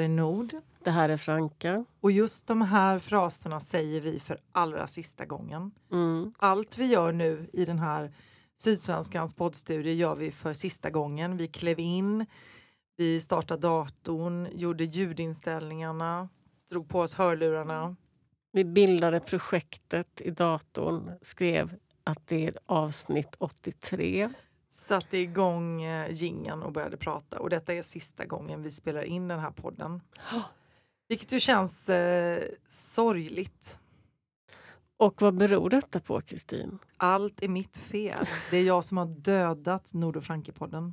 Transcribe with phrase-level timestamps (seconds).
[0.00, 0.52] här är Nord.
[0.84, 1.84] Det här är Franka.
[2.00, 5.70] Och just de här fraserna säger vi för allra sista gången.
[5.92, 6.32] Mm.
[6.38, 8.12] Allt vi gör nu i den här
[8.56, 11.36] Sydsvenskans poddstudie gör vi för sista gången.
[11.36, 12.26] Vi klev in,
[12.96, 16.28] vi startade datorn, gjorde ljudinställningarna,
[16.70, 17.96] drog på oss hörlurarna.
[18.52, 21.74] Vi bildade projektet i datorn, skrev
[22.04, 24.30] att det är avsnitt 83.
[24.72, 27.38] Satte igång eh, gingen och började prata.
[27.38, 30.00] Och detta är sista gången vi spelar in den här podden.
[31.08, 33.78] Vilket ju känns eh, sorgligt.
[34.96, 36.78] Och vad beror detta på, Kristin?
[36.96, 38.26] Allt är mitt fel.
[38.50, 40.92] Det är jag som har dödat Nord och Franke-podden.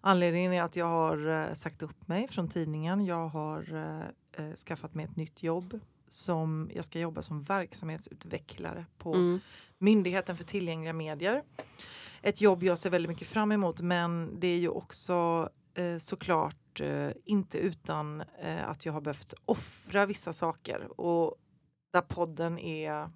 [0.00, 3.06] Anledningen är att jag har eh, sagt upp mig från tidningen.
[3.06, 5.80] Jag har eh, eh, skaffat mig ett nytt jobb.
[6.08, 9.40] Som, jag ska jobba som verksamhetsutvecklare på Mm.
[9.78, 11.42] Myndigheten för tillgängliga medier.
[12.22, 16.80] Ett jobb jag ser väldigt mycket fram emot men det är ju också eh, såklart
[16.80, 21.34] eh, inte utan eh, att jag har behövt offra vissa saker och
[21.92, 23.10] där podden är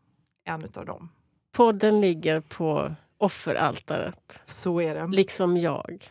[0.44, 1.09] en utav dem.
[1.56, 5.06] Podden ligger på offeraltaret, Så är det.
[5.06, 6.05] liksom jag.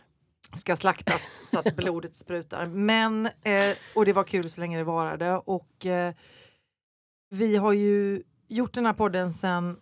[0.56, 2.66] Ska slaktas så att blodet sprutar.
[2.66, 5.32] Men, eh, och det var kul så länge det varade.
[5.36, 6.14] Och eh,
[7.30, 9.76] vi har ju gjort den här podden sen,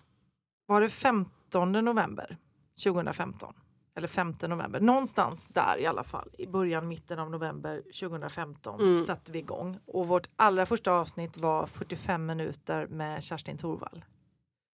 [0.67, 2.36] var det 15 november
[2.83, 3.55] 2015?
[3.97, 6.28] Eller 5 november, någonstans där i alla fall.
[6.39, 9.05] I början, mitten av november 2015 Mm.
[9.05, 9.78] satte vi igång.
[9.86, 14.05] Och vårt allra första avsnitt var 45 minuter med Kerstin Thorvall.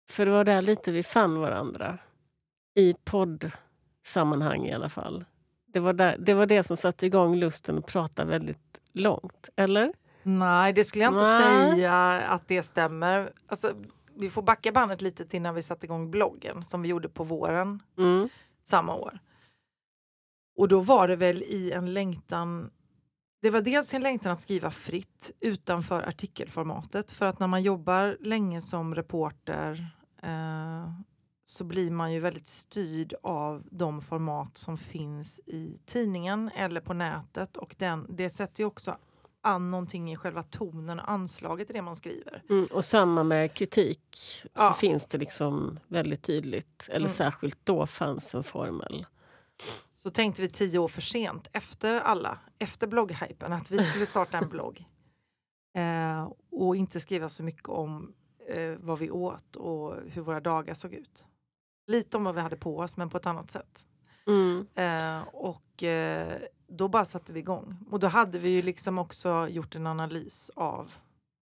[0.10, 1.98] För det var där lite vi fann varandra.
[2.76, 5.26] I poddsammanhang i alla fall.
[5.68, 9.50] Det var, där, det var det som satte igång lusten att prata väldigt långt.
[9.56, 9.94] Eller?
[10.24, 11.72] Nej, det skulle jag inte Nej.
[11.72, 13.32] säga att det stämmer.
[13.48, 13.74] Alltså,
[14.16, 17.24] vi får backa bandet lite till när vi satte igång bloggen som vi gjorde på
[17.24, 18.30] våren Mm.
[18.64, 19.20] samma år.
[20.58, 22.72] Och då var det väl i en längtan
[23.42, 27.12] det var dels en längtan att skriva fritt utanför artikelformatet.
[27.12, 29.88] För att när man jobbar länge som reporter
[30.22, 30.92] eh,
[31.46, 36.94] så blir man ju väldigt styrd av de format som finns i tidningen eller på
[36.94, 37.58] nätet.
[37.58, 38.96] Och den, det sätter ju också
[39.44, 42.44] an någonting i själva tonen och anslaget i det man skriver.
[42.50, 42.66] Mm.
[42.72, 44.16] Och samma med kritik.
[44.44, 44.74] Så Ja.
[44.74, 47.10] finns det liksom väldigt tydligt, eller Mm.
[47.10, 49.06] särskilt då fanns en formel.
[49.96, 54.38] Så tänkte vi tio år för sent, efter alla, efter blogghypen, att vi skulle starta
[54.38, 54.86] en blogg.
[55.78, 58.14] Eh, och inte skriva så mycket om
[58.48, 61.26] eh, vad vi åt och hur våra dagar såg ut.
[61.88, 63.86] Lite om vad vi hade på oss, men på ett annat sätt.
[64.28, 64.68] Mm.
[64.76, 66.42] Eh, och eh,
[66.78, 67.76] då bara satte vi igång.
[67.92, 70.92] Och då hade vi ju liksom också gjort en analys av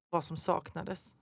[0.09, 1.15] vad som saknades.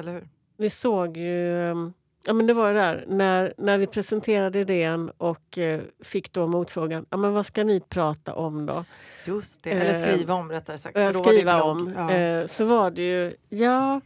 [0.00, 0.28] Eller hur?
[0.56, 1.70] Vi såg ju...
[1.70, 1.92] um,
[2.26, 6.46] Ja, men det var det där, när, när vi presenterade idén och eh, fick då
[6.46, 8.84] motfrågan ja, men vad ska ni prata om då?
[9.26, 9.70] Just det.
[9.70, 10.94] Eller Eh, skriva om rättare sagt.
[10.94, 11.92] Det skriva om.
[11.96, 12.10] Ja.
[12.10, 14.00] Eh, så var det ju, ja,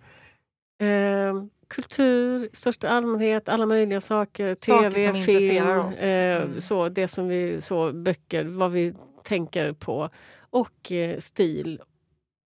[0.80, 1.34] eh,
[1.69, 4.56] kultur i största allmänhet, alla möjliga saker.
[4.61, 6.61] Saker Tv, film, eh, Mm.
[6.61, 10.11] så, det som vi, så, böcker, vad vi tänker på.
[10.51, 11.81] Och eh, stil.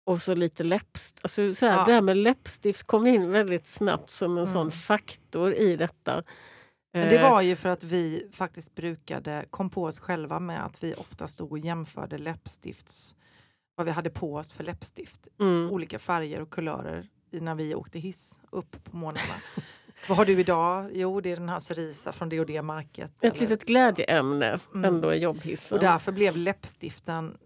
[0.06, 1.20] Och så lite läppstift.
[1.24, 1.84] Alltså, så här, Ja.
[1.84, 4.46] Det här med läppstift kom in väldigt snabbt som en Mm.
[4.46, 6.22] sån faktor i detta.
[6.92, 10.64] Men det Eh, var ju för att vi faktiskt brukade, kom på oss själva med
[10.64, 13.14] att vi ofta stod och jämförde läppstifts,
[13.76, 15.70] vad vi hade på oss för läppstift, mm.
[15.70, 19.34] olika färger och kulörer när vi åkte hiss upp på morgnarna.
[20.08, 20.90] vad har du idag?
[20.92, 23.12] Jo, det är den här Cerisa från det och det märket.
[23.20, 24.94] Ett eller- litet glädjeämne Mm.
[24.94, 25.78] ändå i jobbhissen.
[25.78, 27.38] Och därför blev läppstiften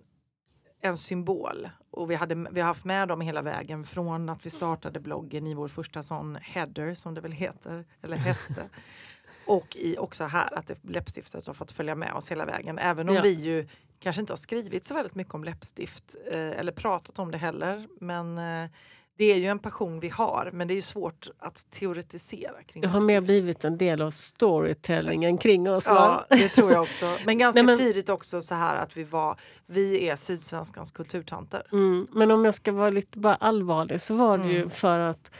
[0.81, 1.69] en symbol.
[1.91, 5.47] Och vi, hade, vi har haft med dem hela vägen från att vi startade bloggen
[5.47, 8.69] i vår första sån header som det väl heter, eller hette.
[9.47, 12.79] och i också här att det, läppstiftet har fått följa med oss hela vägen.
[12.79, 13.23] Även om Ja.
[13.23, 13.69] vi ju
[14.01, 17.89] kanske inte har skrivit så väldigt mycket om läppstift eh, eller pratat om det heller.
[18.01, 18.71] Men eh,
[19.17, 22.81] det är ju en passion vi har men det är ju svårt att teoretisera kring
[22.83, 25.89] Det har mer blivit en del av storytellingen kring oss.
[25.89, 26.25] va?
[26.31, 27.17] Ja, det tror jag också.
[27.27, 31.63] Men ganska Nej, men- tidigt också så här att vi var, vi är Sydsvenskans kulturtanter.
[31.73, 34.71] Mm, men om jag ska vara lite bara allvarlig så var det ju Mm.
[34.71, 35.31] för att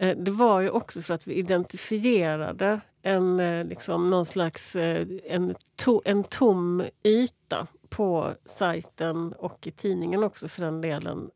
[0.00, 5.06] eh, det var ju också för att vi identifierade en, eh, liksom, någon slags eh,
[5.24, 11.30] en, to, en tom yta på sajten och i tidningen också för den delen.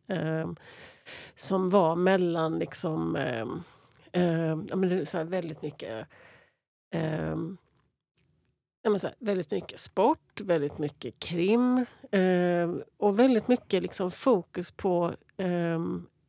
[1.34, 3.46] Som var mellan liksom, eh,
[4.12, 6.06] eh, ja, men det så här väldigt mycket
[6.94, 7.36] eh,
[8.84, 14.10] ja, men så här, väldigt mycket sport, väldigt mycket krim eh, och väldigt mycket liksom
[14.10, 15.80] fokus på eh,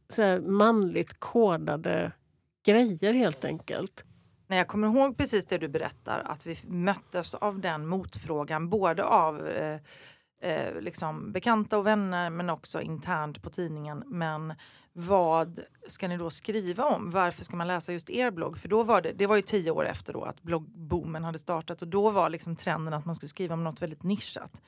[0.09, 2.11] så här manligt kodade
[2.65, 4.05] grejer helt enkelt.
[4.47, 9.03] Nej, jag kommer ihåg precis det du berättar, att vi möttes av den motfrågan både
[9.03, 9.79] av eh,
[10.41, 14.03] eh, liksom bekanta och vänner men också internt på tidningen.
[14.05, 14.53] Men
[14.93, 17.11] vad ska ni då skriva om?
[17.11, 18.57] Varför ska man läsa just er blogg?
[18.57, 21.81] För då var det, det var ju tio år efter då att bloggboomen hade startat
[21.81, 24.61] och då var liksom trenden att man skulle skriva om något väldigt nischat.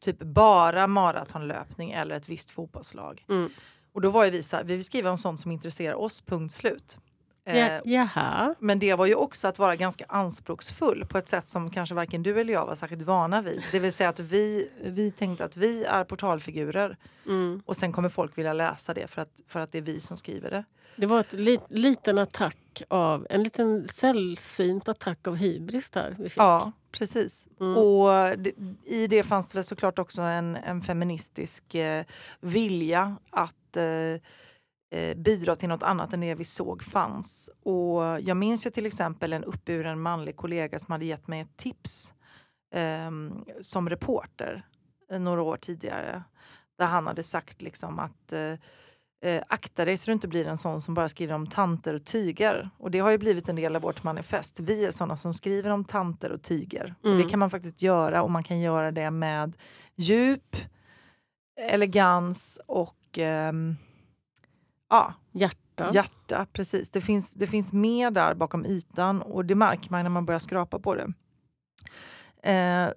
[0.00, 3.24] Typ bara maratonlöpning eller ett visst fotbollslag.
[3.28, 3.50] Mm.
[3.92, 6.20] Och då var ju vi så här, vi vill skriva om sånt som intresserar oss,
[6.20, 6.98] punkt slut.
[7.44, 8.54] Ja, Eh, jaha.
[8.58, 12.22] men det var ju också att vara ganska anspråksfull på ett sätt som kanske varken
[12.22, 13.62] du eller jag var särskilt vana vid.
[13.72, 16.96] Det vill säga att vi, vi tänkte att vi är portalfigurer
[17.26, 17.62] Mm.
[17.66, 20.16] och sen kommer folk vilja läsa det för att, för att det är vi som
[20.16, 20.64] skriver det.
[20.96, 26.28] Det var ett li, liten attack av, en liten sällsynt attack av hybris där vi
[26.28, 26.38] fick.
[26.38, 27.48] Ja, precis.
[27.60, 27.76] Mm.
[27.76, 28.52] Och det,
[28.84, 32.04] i det fanns det väl såklart också en, en feministisk eh,
[32.40, 34.20] vilja att eh,
[34.90, 37.50] eh, bidra till något annat än det vi såg fanns.
[37.62, 41.56] Och jag minns ju till exempel en uppburen manlig kollega som hade gett mig ett
[41.56, 42.14] tips
[42.74, 44.62] ehm, som reporter
[45.12, 46.22] eh, några år tidigare.
[46.78, 48.54] Där han hade sagt liksom att eh,
[49.30, 52.04] eh, akta dig så du inte blir en sån som bara skriver om tanter och
[52.04, 52.70] tyger.
[52.78, 54.60] Och det har ju blivit en del av vårt manifest.
[54.60, 56.94] Vi är såna som skriver om tanter och tyger.
[57.00, 57.18] Och Mm.
[57.18, 59.56] det kan man faktiskt göra och man kan göra det med
[59.96, 60.56] djup,
[61.60, 63.76] elegans och ehm,
[64.90, 65.90] ja, Hjärta.
[65.92, 66.46] hjärta.
[66.52, 66.90] Precis.
[66.90, 70.38] Det finns, det finns mer där bakom ytan och det märker man när man börjar
[70.38, 71.12] skrapa på det.
[72.42, 72.88] Eh,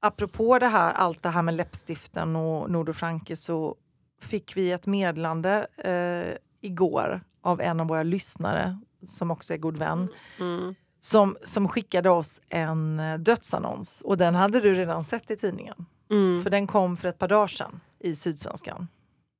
[0.00, 3.76] apropå det här, allt det här med läppstiften och Nord och Franke så
[4.22, 9.76] fick vi ett meddelande eh, igår av en av våra lyssnare som också är god
[9.76, 10.08] vän
[10.40, 10.74] Mm.
[10.98, 15.86] som, som skickade oss en eh, dödsannons och den hade du redan sett i tidningen.
[16.10, 16.42] Mm.
[16.42, 18.88] För den kom för ett par dagar sedan i Sydsvenskan.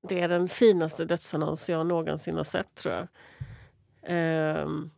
[0.08, 3.08] Det är den finaste dödsannons jag någonsin har sett tror jag.
[4.62, 4.91] Um,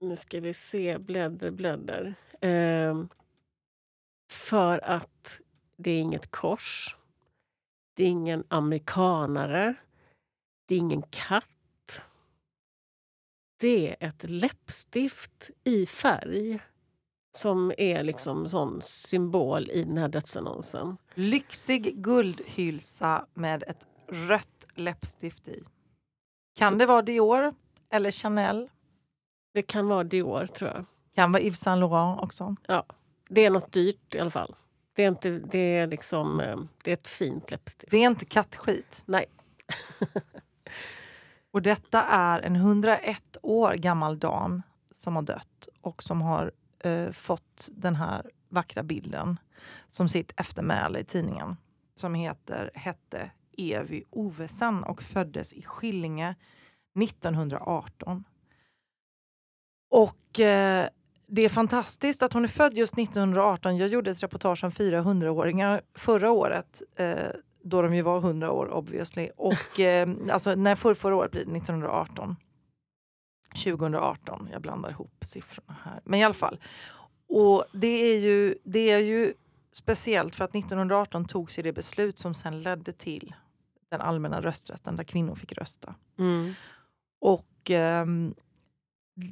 [0.00, 2.14] nu ska vi se, blädder, blädder.
[2.40, 3.08] Um,
[4.30, 5.40] för att
[5.76, 6.96] det är inget kors.
[7.94, 9.74] Det är ingen amerikanare.
[10.66, 12.04] Det är ingen katt.
[13.60, 16.60] Det är ett läppstift i färg
[17.30, 20.96] som är liksom sån symbol i den här dödsannonsen.
[21.14, 25.62] Lyxig guldhylsa med ett rött läppstift i.
[26.56, 27.54] Kan det vara Dior
[27.90, 28.68] eller Chanel?
[29.54, 30.84] Det kan vara Dior, tror jag.
[31.14, 32.56] Kan vara Yves Saint Laurent också.
[33.28, 34.54] Det är något dyrt i alla fall.
[34.92, 37.90] Det är, inte, det är, liksom, eh, det är ett fint läppstift.
[37.90, 39.02] Det är inte kattskit.
[39.06, 39.24] Nej.
[41.50, 44.62] Och detta är en 101 år gammal dam
[44.94, 49.38] som har dött och som har eh, fått den här vackra bilden
[49.88, 51.56] som sitt eftermäle i tidningen.
[51.94, 56.34] Som heter, hette Evy Ovesen och föddes i Skillinge
[57.02, 58.24] 1918.
[59.90, 60.88] Och eh,
[61.26, 63.76] det är fantastiskt att hon är född just 1918.
[63.76, 66.82] Jag gjorde ett reportage om 400-åringar förra året.
[66.96, 67.28] Eh,
[67.62, 69.30] då de ju var 100 år obviously.
[69.36, 72.36] Och eh, alltså när för, förra året blir det 1918.
[73.54, 76.00] 2018, jag blandar ihop siffrorna här.
[76.04, 76.60] Men i alla fall.
[77.28, 79.34] Och det är ju, det är ju
[79.72, 83.34] speciellt för att 1918 togs ju det beslut som sen ledde till
[83.90, 85.94] den allmänna rösträtten där kvinnor fick rösta.
[86.18, 86.54] Mm.
[87.20, 88.34] Och ehm,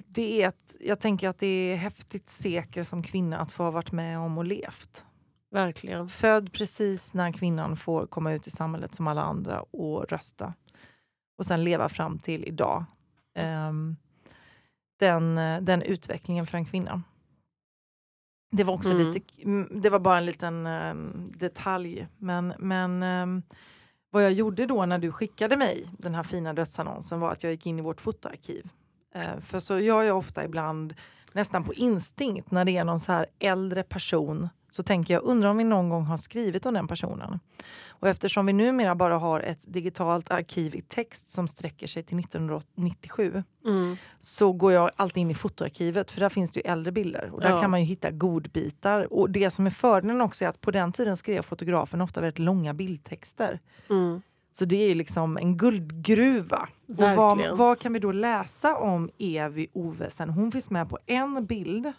[0.06, 3.70] det är ett, jag tänker att det är häftigt sekel som kvinna att få ha
[3.70, 5.04] varit med om och levt.
[5.50, 6.08] Verkligen.
[6.08, 10.54] Född precis när kvinnan får komma ut i samhället som alla andra och rösta.
[11.38, 12.84] Och sen leva fram till idag.
[13.34, 13.96] Ehm,
[14.98, 17.02] den, eh, den utvecklingen för en kvinna.
[18.50, 19.12] Det var också Mm.
[19.12, 19.20] lite,
[19.80, 22.06] det var bara en liten ehm, detalj.
[22.18, 23.42] Men, men ehm,
[24.10, 27.52] vad jag gjorde då när du skickade mig den här fina dödsannonsen var att jag
[27.52, 28.68] gick in i vårt fotoarkiv.
[29.14, 30.94] Eh, för så gör jag ofta ibland
[31.32, 35.48] nästan på instinkt när det är någon så här äldre person så tänker jag, undrar
[35.50, 37.40] om vi någon gång har skrivit om den personen.
[37.88, 42.18] Och eftersom vi numera bara har ett digitalt arkiv i text som sträcker sig till
[42.18, 43.96] 1997 Mm.
[44.20, 47.40] så går jag alltid in i fotoarkivet för där finns det ju äldre bilder och
[47.40, 47.60] där Ja.
[47.60, 49.12] kan man ju hitta godbitar.
[49.12, 52.38] Och det som är fördelen också är att på den tiden skrev fotografen ofta väldigt
[52.38, 53.60] långa bildtexter.
[53.90, 54.22] Mm.
[54.52, 56.68] Så det är ju liksom en guldgruva.
[56.88, 60.30] Och vad, vad kan vi då läsa om Evy Ovesen?
[60.30, 61.92] Hon finns med på en bild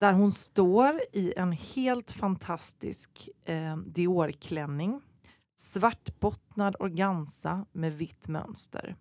[0.00, 5.00] där hon står i en helt fantastisk eh, Dior-klänning.
[5.56, 8.96] Svartbottnad organza med vitt mönster.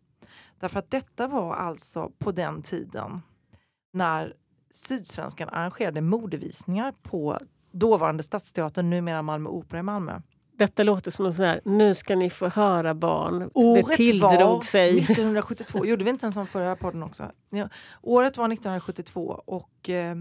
[0.59, 3.21] Därför att detta var alltså på den tiden
[3.93, 4.33] när
[4.71, 7.38] Sydsvenskan arrangerade modevisningar på
[7.71, 10.21] dåvarande Stadsteatern, numera Malmö Opera i Malmö.
[10.57, 13.50] Detta låter som en sån här, nu ska ni få höra barn.
[13.53, 14.97] Året det tilldrog var sig.
[14.97, 15.85] 1972.
[15.85, 17.31] Gjorde vi inte en sån förra podden också?
[17.50, 17.69] Ja.
[18.01, 20.15] Året var 1972 och eh,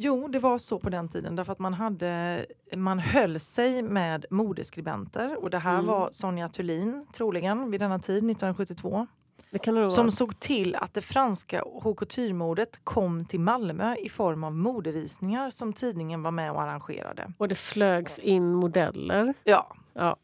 [0.00, 4.26] Jo, det var så på den tiden därför att man, hade, man höll sig med
[4.30, 5.86] modeskribenter och det här Mm.
[5.86, 9.06] var Sonja Thulin troligen vid denna tid, 1972,
[9.50, 14.08] Det kan det nog som såg till att det franska haute kom till Malmö i
[14.08, 17.32] form av modevisningar som tidningen var med och arrangerade.
[17.38, 19.34] Och det flögs in modeller.
[19.44, 20.16] Ja, Ja.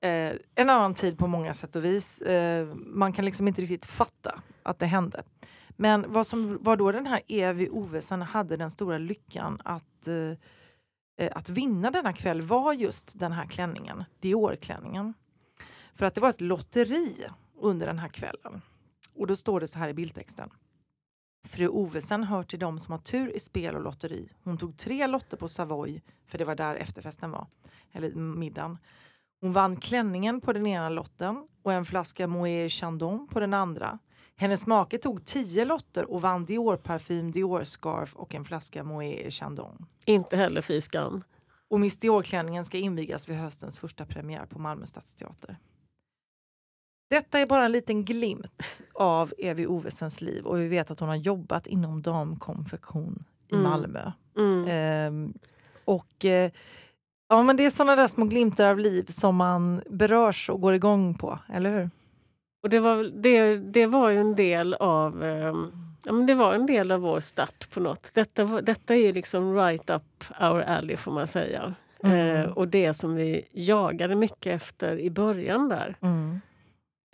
[0.00, 2.22] eh, en annan tid på många sätt och vis.
[2.22, 5.22] Eh, man kan liksom inte riktigt fatta att det hände.
[5.76, 10.38] Men vad som var då den här Evi Ovesen hade den stora lyckan att, eh,
[11.18, 15.14] eh, att vinna denna kväll var just den här klänningen, Dior-klänningen.
[15.94, 17.26] För att det var ett lotteri
[17.60, 18.62] under den här kvällen.
[19.14, 20.50] Och då står det så här i bildtexten.
[21.48, 24.28] Fru Ovesen hör till dem som har tur i spel och lotteri.
[24.44, 27.46] Hon tog tre lotter på Savoy, för det var där efterfesten var,
[27.92, 28.78] eller middagen.
[29.40, 33.98] Hon vann klänningen på den ena lotten och en flaska Moët Chandon på den andra.
[34.36, 39.86] Hennes make tog tio lotter och vann Dior-parfym, Dior-scarf och en flaska Moët Chandon.
[40.04, 41.24] Inte heller fy skam.
[41.68, 45.56] Och Miss Dior-klänningen ska invigas vid höstens första premiär på Malmö stadsteater.
[47.10, 51.08] Detta är bara en liten glimt av Evi Ovesens liv och vi vet att hon
[51.08, 53.62] har jobbat inom damkonfektion i Mm.
[53.70, 54.12] Malmö.
[54.36, 54.68] Mm.
[54.68, 55.34] Ehm,
[55.84, 56.50] och eh,
[57.28, 60.74] ja, men det är såna där små glimtar av liv som man berörs och går
[60.74, 61.90] igång på, eller hur?
[62.64, 65.72] Och det var, det, det var ju en del av ehm,
[66.04, 68.10] ja, men det var en del av vår start på något.
[68.14, 71.74] Detta, detta är ju liksom right up our alley får man säga.
[72.02, 72.36] Mm.
[72.36, 75.96] Eh, och det som vi jagade mycket efter i början där.
[76.00, 76.40] Mm.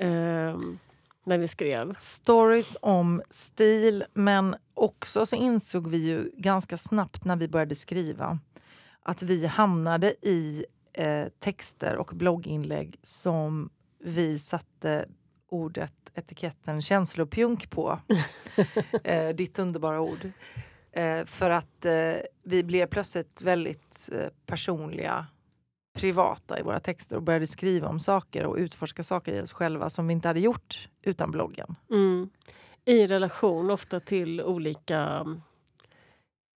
[0.02, 0.78] ehm,
[1.26, 1.94] när vi skrev.
[1.98, 8.38] Stories om stil, men också så insåg vi ju ganska snabbt när vi började skriva
[9.02, 13.70] att vi hamnade i eh, texter och blogginlägg som
[14.04, 15.06] vi satte
[15.52, 17.98] ordet, etiketten känslopjunk på.
[19.04, 20.30] eh, ditt underbara ord.
[20.92, 25.26] Eh, för att eh, vi blev plötsligt väldigt eh, personliga,
[25.98, 29.90] privata i våra texter och började skriva om saker och utforska saker i oss själva
[29.90, 31.76] som vi inte hade gjort utan bloggen.
[31.90, 32.30] Mm.
[32.84, 35.26] I relation ofta till olika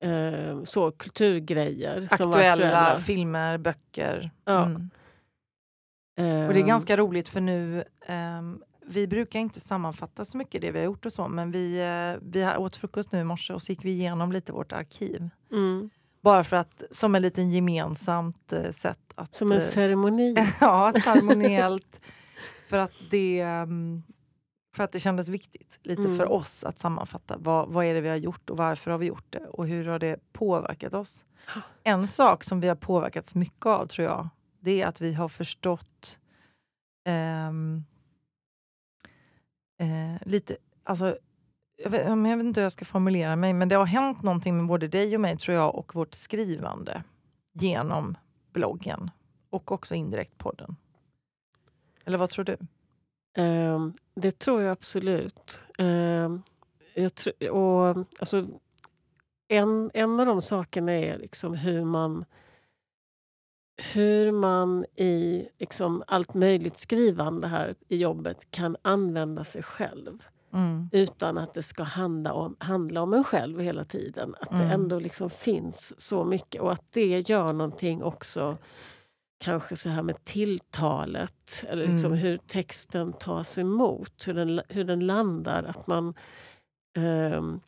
[0.05, 2.99] eh, så, kulturgrejer som var Aktuella, aktuella.
[3.01, 4.31] filmer, böcker.
[4.45, 4.65] Ja.
[4.65, 4.91] Mm.
[6.19, 10.61] Eh, Och det är ganska roligt för nu, ehm, vi brukar inte sammanfatta så mycket
[10.61, 13.53] det vi har gjort och så, men vi, eh, vi åt frukost nu i morse
[13.53, 15.31] och så gick vi igenom lite vårt arkiv.
[15.53, 15.91] mm.
[16.23, 19.35] Bara för att, som en liten gemensamt eh, sätt att...
[19.35, 20.35] Som en eh, ceremoni.
[20.61, 22.01] ja, ceremoniellt.
[22.69, 24.03] för, att det, ehm,
[24.77, 26.19] för att det kändes viktigt lite Mm.
[26.19, 27.37] för oss att sammanfatta.
[27.39, 29.47] Vad, vad är det vi har gjort och varför har vi gjort det?
[29.47, 31.25] Och hur har det påverkat oss?
[31.83, 34.29] En sak som vi har påverkats mycket av tror jag,
[34.61, 36.19] det är att vi har förstått
[37.05, 37.85] ehm,
[39.85, 41.17] eh, lite, alltså
[41.77, 44.57] jag vet, jag vet inte hur jag ska formulera mig, men det har hänt någonting
[44.57, 47.03] med både dig och mig tror jag och vårt skrivande
[47.53, 48.17] genom
[48.53, 49.11] bloggen
[49.51, 50.77] och också indirekt podden.
[52.05, 52.57] Eller vad tror du?
[53.37, 55.63] Ehm, det tror jag absolut.
[55.79, 56.43] Ehm,
[56.95, 58.47] jag tr- och, alltså,
[59.49, 62.25] en, en av de sakerna är liksom hur man
[63.95, 70.89] hur man i liksom allt möjligt skrivande här i jobbet kan använda sig själv Mm.
[70.93, 74.35] utan att det ska handla om, handla om en själv hela tiden.
[74.41, 74.71] Att det Mm.
[74.71, 78.57] ändå liksom finns så mycket och att det gör någonting också
[79.45, 82.19] kanske så här med tilltalet eller liksom Mm.
[82.25, 85.63] hur texten tas emot, hur den, hur den landar.
[85.65, 86.15] Att man
[86.97, 87.61] ehm,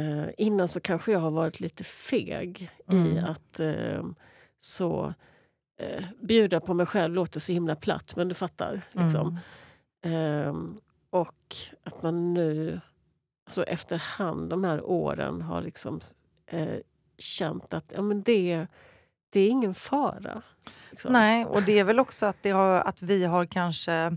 [0.00, 3.24] eh, Innan så kanske jag har varit lite feg i Mm.
[3.24, 4.14] att ehm,
[4.58, 5.14] så
[5.80, 8.82] eh, bjuda på mig själv låter så himla platt, men du fattar.
[8.92, 9.38] Liksom.
[10.02, 10.48] Mm.
[10.48, 12.80] Ehm, och att man nu
[13.46, 16.00] alltså efterhand de här åren har liksom
[16.46, 16.76] eh,
[17.18, 18.66] känt att ja, men det,
[19.30, 20.42] det är ingen fara.
[20.90, 21.12] Liksom.
[21.12, 24.16] Nej, och det är väl också att, har, att vi har kanske...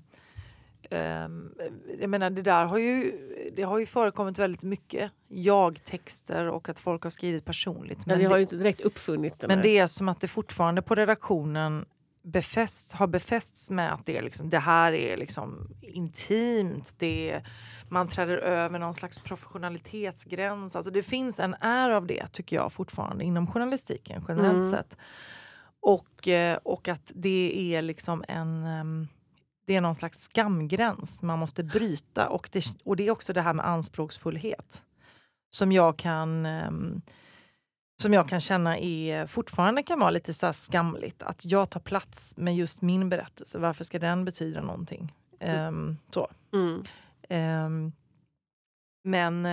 [0.90, 1.54] ehm,
[2.00, 3.12] jag menar, det där har ju,
[3.56, 5.12] det har ju förekommit väldigt mycket.
[5.28, 8.06] Jag-texter och att folk har skrivit personligt.
[8.06, 9.64] Men vi det- har ju inte direkt uppfunnit den Men här.
[9.64, 11.86] det är som att det fortfarande på redaktionen
[12.24, 16.94] befästs, har befästs med att det, är liksom, det här är liksom intimt.
[16.98, 17.48] Det är,
[17.90, 20.76] man träder över någon slags professionalitetsgräns.
[20.76, 24.72] Alltså det finns en är av det tycker jag fortfarande inom journalistiken generellt Mm.
[24.72, 24.98] sett.
[25.82, 29.08] Och, eh, och att det är liksom en...
[29.70, 32.30] Det är någon slags skamgräns man måste bryta.
[32.30, 34.82] Och det, och det är också det här med anspråksfullhet.
[35.56, 36.46] Som jag kan...
[36.46, 37.02] ehm,
[38.02, 41.24] som jag kan känna är, fortfarande kan vara lite så skamligt.
[41.24, 43.58] Att jag tar plats med just min berättelse.
[43.58, 45.14] Varför ska den betyda någonting?
[45.40, 46.28] Ehm, så.
[46.54, 46.84] Mm.
[47.30, 47.92] Ehm,
[49.04, 49.46] men,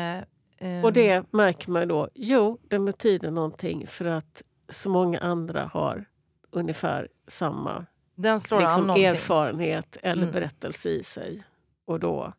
[0.58, 2.08] Ehm, Och det märker man då.
[2.14, 6.04] Jo, den betyder någonting för att så många andra har
[6.50, 9.04] ungefär samma den slår an liksom, någonting.
[9.06, 10.32] erfarenhet eller Mm.
[10.34, 11.42] berättelse i sig.
[11.86, 12.32] Och då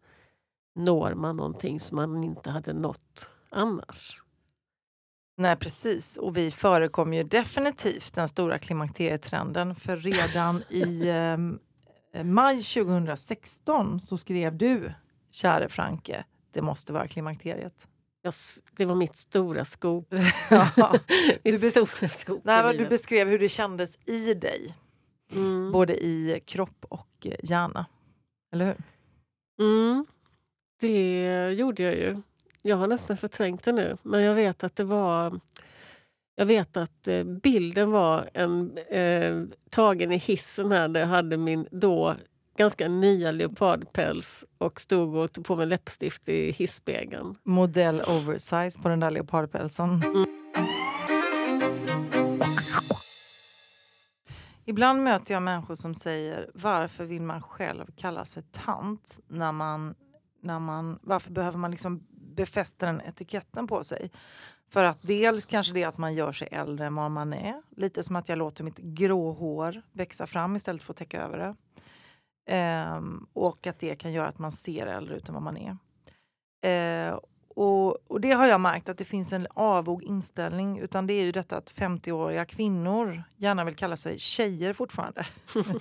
[0.75, 4.22] når man någonting som man inte hade nått annars.
[5.38, 6.17] Nej, precis.
[6.17, 9.75] Och vi förekom ju definitivt den stora klimakterietrenden.
[9.75, 11.60] För redan i ehm,
[12.24, 14.93] maj 2016 så skrev du,
[15.31, 17.88] käre Franke, det måste vara klimakteriet.
[18.22, 18.34] Jag,
[18.77, 20.13] det var mitt stora skop.
[20.50, 20.93] Ja.
[21.43, 24.75] mitt Du stora skop Nej, du beskrev hur det kändes i dig,
[25.38, 25.72] mm.
[25.72, 27.86] både i kropp och hjärna.
[28.53, 28.77] Eller hur?
[29.65, 30.06] Mm.
[30.79, 32.22] Det gjorde jag ju.
[32.62, 35.39] Jag har nästan förträngt det nu, men jag vet att det var...
[36.36, 41.38] Jag vet att eh, bilden var en, eh, tagen i hissen här där jag hade
[41.38, 42.15] min då
[42.58, 47.36] ganska nya leopardpäls och stod och tog på mig läppstift i hisspegeln.
[47.44, 50.01] Modell oversize på den där leopardpälsen.
[54.69, 59.19] Ibland möter jag människor som säger varför vill man själv kalla sig tant?
[59.27, 59.95] När man,
[60.41, 64.12] när man, varför behöver man liksom befästa den etiketten på sig?
[64.69, 67.62] För att dels kanske det är att man gör sig äldre än vad man är.
[67.75, 71.38] Lite som att jag låter mitt grå hår växa fram istället för att täcka över
[71.38, 71.55] det.
[72.47, 75.77] Ehm, och att det kan göra att man ser äldre ut än vad man är.
[76.62, 77.19] Ehm,
[77.58, 80.80] och, och det har jag märkt att det finns en avog inställning.
[80.80, 85.26] Utan det är ju detta att 50-åriga kvinnor gärna vill kalla sig tjejer fortfarande.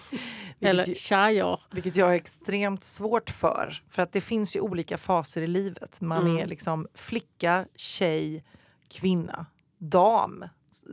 [0.60, 3.82] Eller tja vilket jag har extremt svårt för.
[3.90, 6.00] För att det finns ju olika faser i livet.
[6.00, 6.36] Man Mm.
[6.38, 8.44] är liksom flicka, tjej,
[8.88, 9.46] kvinna,
[9.78, 10.44] dam.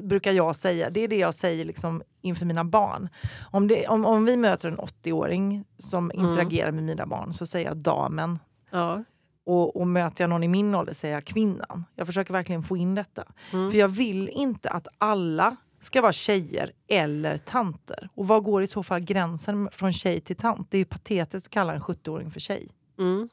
[0.02, 0.90] Brukar jag säga.
[0.90, 3.10] Det är det jag säger liksom inför mina barn.
[3.52, 6.26] Om, det, om, om vi möter en 80-åring som Mm.
[6.26, 8.40] interagerar med mina barn så säger jag damen.
[8.70, 9.04] Ja.
[9.46, 11.86] Och, och möter jag någon i min ålder säger jag kvinnan.
[11.96, 13.24] Jag försöker verkligen få in detta.
[13.54, 13.72] Mm.
[13.72, 18.10] För jag vill inte att alla ska vara tjejer eller tanter.
[18.14, 20.72] Och var går i så fall gränsen från tjej till tant?
[20.72, 22.70] Det är ju patetiskt att kalla en 70-åring för tjej.
[23.00, 23.30] Mm.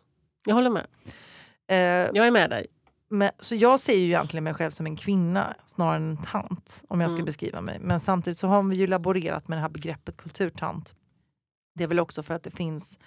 [0.47, 0.87] Jag håller med.
[1.69, 1.77] Eh,
[2.15, 2.67] Jag är med dig.
[3.11, 6.85] men, så jag ser ju egentligen mig själv som en kvinna snarare än en tant
[6.89, 7.27] om jag ska Mm.
[7.27, 7.79] beskriva mig.
[7.81, 10.95] Men samtidigt så har vi ju laborerat med det här begreppet kulturtant.
[11.75, 12.99] Det är väl också för att det finns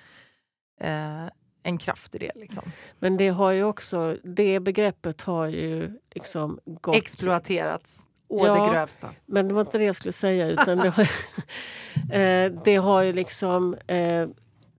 [0.79, 1.25] eh,
[1.63, 2.32] en kraft i det.
[2.36, 2.63] Liksom.
[2.99, 6.95] Men det har ju också, det begreppet har ju liksom gått...
[6.95, 8.54] Exploaterats å Ja.
[8.65, 9.10] det grövsta.
[9.26, 10.47] Men det var inte det jag skulle säga.
[10.47, 11.04] Utan det, har,
[12.19, 14.28] eh, det har ju liksom eh,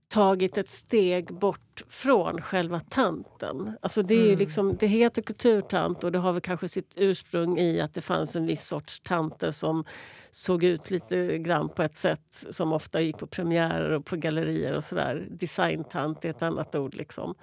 [0.07, 3.77] tagit ett steg bort från själva tanten.
[3.81, 4.39] Alltså det, är ju Mm.
[4.39, 8.35] liksom, det heter kulturtant och det har väl kanske sitt ursprung i att det fanns
[8.35, 9.85] en viss sorts tanter som
[10.35, 14.73] såg ut lite grann på ett sätt som ofta gick på premiärer och på gallerier
[14.73, 15.27] och sådär.
[15.29, 16.95] Designtant är ett annat ord.
[16.95, 17.35] liksom.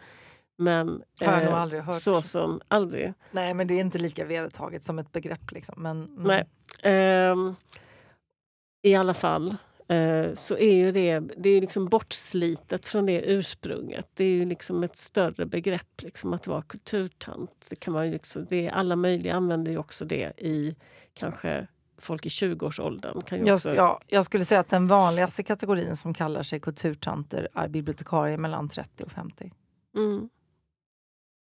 [0.59, 1.95] Men Har jag nog eh, aldrig hört.
[1.95, 3.13] så som aldrig.
[3.31, 5.51] Nej, men det är inte lika vedertaget som ett begrepp.
[5.51, 5.83] Liksom.
[5.83, 6.23] Men, mm.
[6.23, 6.45] Nej.
[6.83, 7.55] Ehm,
[8.83, 9.57] I alla fall
[9.89, 14.09] eh, så är ju det, det är liksom bortslitet från det ursprunget.
[14.15, 17.67] Det är ju liksom ett större begrepp liksom, att vara kulturtant.
[17.71, 20.77] Det kan man liksom, det är, alla möjliga använder ju också det i
[21.15, 21.67] kanske
[22.05, 23.21] folk i 20-årsåldern.
[23.21, 26.61] Kan ju Jag, också, ja, jag skulle säga att den vanligaste kategorin som kallar sig
[26.61, 29.53] kulturtanter är bibliotekarier mellan 30 och 50.
[29.97, 30.29] mm.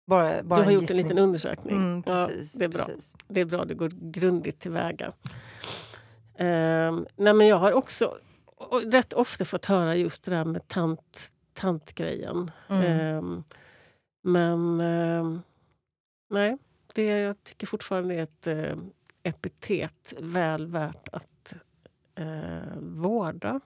[0.06, 1.76] Bara, bara Du har gjort en liten undersökning.
[1.76, 2.84] Mm, Ja, precis, det är bra.
[2.84, 3.14] Precis.
[3.28, 5.12] Det är bra, det går grundligt tillväga.
[6.38, 8.18] Um, nej men jag har också
[8.84, 12.50] rätt ofta fått höra just det där med tant, tantgrejen.
[12.68, 12.82] Mm.
[12.82, 13.44] Ehm,
[14.22, 15.42] men ehm,
[16.30, 16.58] nej,
[16.94, 18.76] det, jag tycker fortfarande är ett eh,
[19.28, 21.54] epitet väl värt att
[22.14, 23.60] eh, vårda.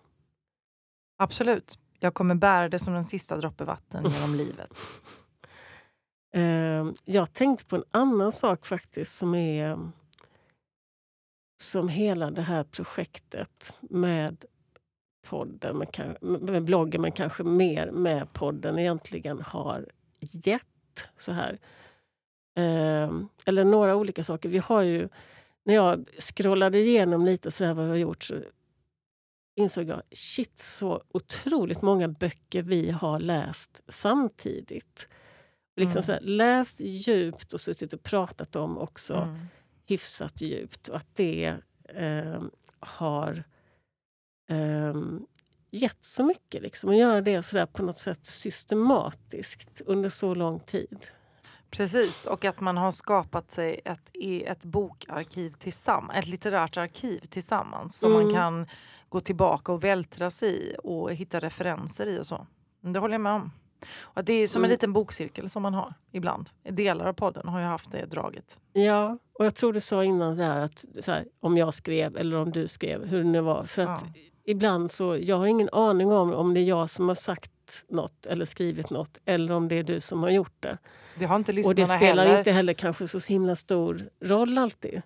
[1.18, 1.79] Absolut.
[1.98, 4.70] Jag kommer bära det som den sista droppe vatten genom livet.
[6.35, 9.79] Ehm, jag tänkte på en annan sak faktiskt som är
[11.62, 14.44] som hela det här projektet med
[15.27, 19.87] podden, med, med bloggen men kanske mer med podden egentligen har
[20.20, 21.09] gett.
[21.16, 21.59] så här.
[22.57, 24.48] Ehm, eller några olika saker.
[24.48, 25.09] Vi har ju,
[25.64, 28.35] när jag scrollade igenom lite så här vad vi har gjort så
[29.57, 35.09] insåg jag shit så otroligt många böcker vi har läst samtidigt.
[35.77, 36.03] Liksom Mm.
[36.03, 39.38] så här, läst djupt och suttit och pratat om också Mm.
[39.87, 40.88] hyfsat djupt.
[40.88, 41.55] Och att det
[41.88, 42.42] eh,
[42.81, 43.44] har
[44.51, 44.94] eh,
[45.70, 46.62] gett så mycket.
[46.62, 51.07] Liksom, och göra det så där på något sätt systematiskt under så lång tid.
[51.77, 57.21] Precis, och att man har skapat sig ett, i ett bokarkiv tillsammans, ett litterärt arkiv
[57.21, 58.35] tillsammans som man Mm.
[58.35, 58.67] kan
[59.09, 62.47] gå tillbaka och vältra sig i och hitta referenser i och så.
[62.81, 63.51] Det håller jag med om.
[64.01, 64.71] Och det är som en Mm.
[64.75, 66.51] liten bokcirkel som man har ibland.
[66.71, 68.59] Delar av podden har ju haft det draget.
[68.73, 72.37] Ja, och jag tror du sa innan där att så här, om jag skrev eller
[72.37, 73.65] om du skrev, hur det nu var.
[73.65, 74.21] För att Ja.
[74.45, 77.51] ibland så, jag har ingen aning om om det är jag som har sagt
[77.88, 80.79] något eller skrivit något eller om det är du som har gjort det.
[81.18, 82.38] Det har inte Och lyssnarna det spelar heller.
[82.38, 85.03] inte heller kanske så himla stor roll alltid.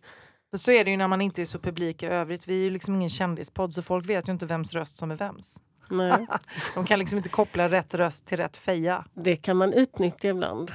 [0.57, 2.49] Så är det ju när man inte är så publik i övrigt.
[2.49, 5.17] Vi är ju liksom ingen kändispodd så folk vet ju inte vems röst som är
[5.17, 5.63] vems.
[5.91, 6.27] Nej,
[6.75, 9.05] De kan liksom inte koppla rätt röst till rätt feja.
[9.15, 10.71] det kan man utnyttja ibland.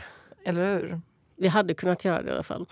[0.45, 1.01] Eller hur?
[1.37, 2.65] Vi hade kunnat göra det i alla fall.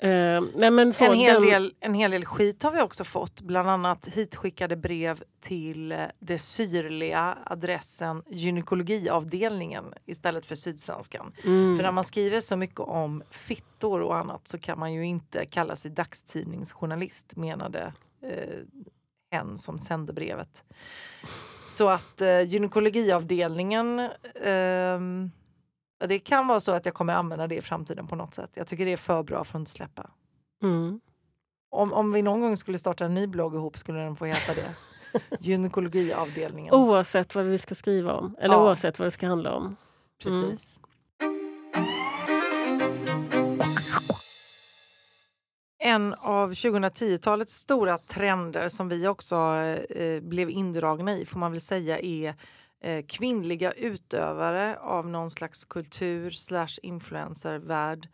[0.00, 3.04] Eh, nej men så, En hel, den- del, en hel del skit har vi också
[3.04, 3.40] fått.
[3.40, 11.32] Bland annat hitskickade brev till eh, det syrliga adressen gynekologiavdelningen istället för Sydsvenskan.
[11.44, 11.76] Mm.
[11.76, 15.46] För när man skriver så mycket om fittor och annat så kan man ju inte
[15.46, 18.58] kalla sig dagstidningsjournalist menade eh,
[19.30, 20.62] en som sände brevet.
[21.68, 24.98] Så att eh, gynekologiavdelningen ja,
[26.06, 28.50] det kan vara så att jag kommer använda det i framtiden på något sätt.
[28.54, 30.10] Jag tycker det är för bra för att inte släppa.
[30.62, 31.00] Mm.
[31.70, 34.54] Om, om vi någon gång skulle starta en ny blogg ihop skulle den få heta
[34.54, 34.74] det.
[35.40, 36.74] Gynekologiavdelningen.
[36.74, 38.62] Oavsett vad vi ska skriva om, eller Ja.
[38.64, 39.76] oavsett vad det ska handla om.
[40.22, 40.80] Precis.
[45.80, 49.36] En av 2010-talets stora trender som vi också
[49.90, 52.34] eh, blev indragna i får man väl säga är
[52.80, 58.08] eh, kvinnliga utövare av någon slags kultur slash influencervärld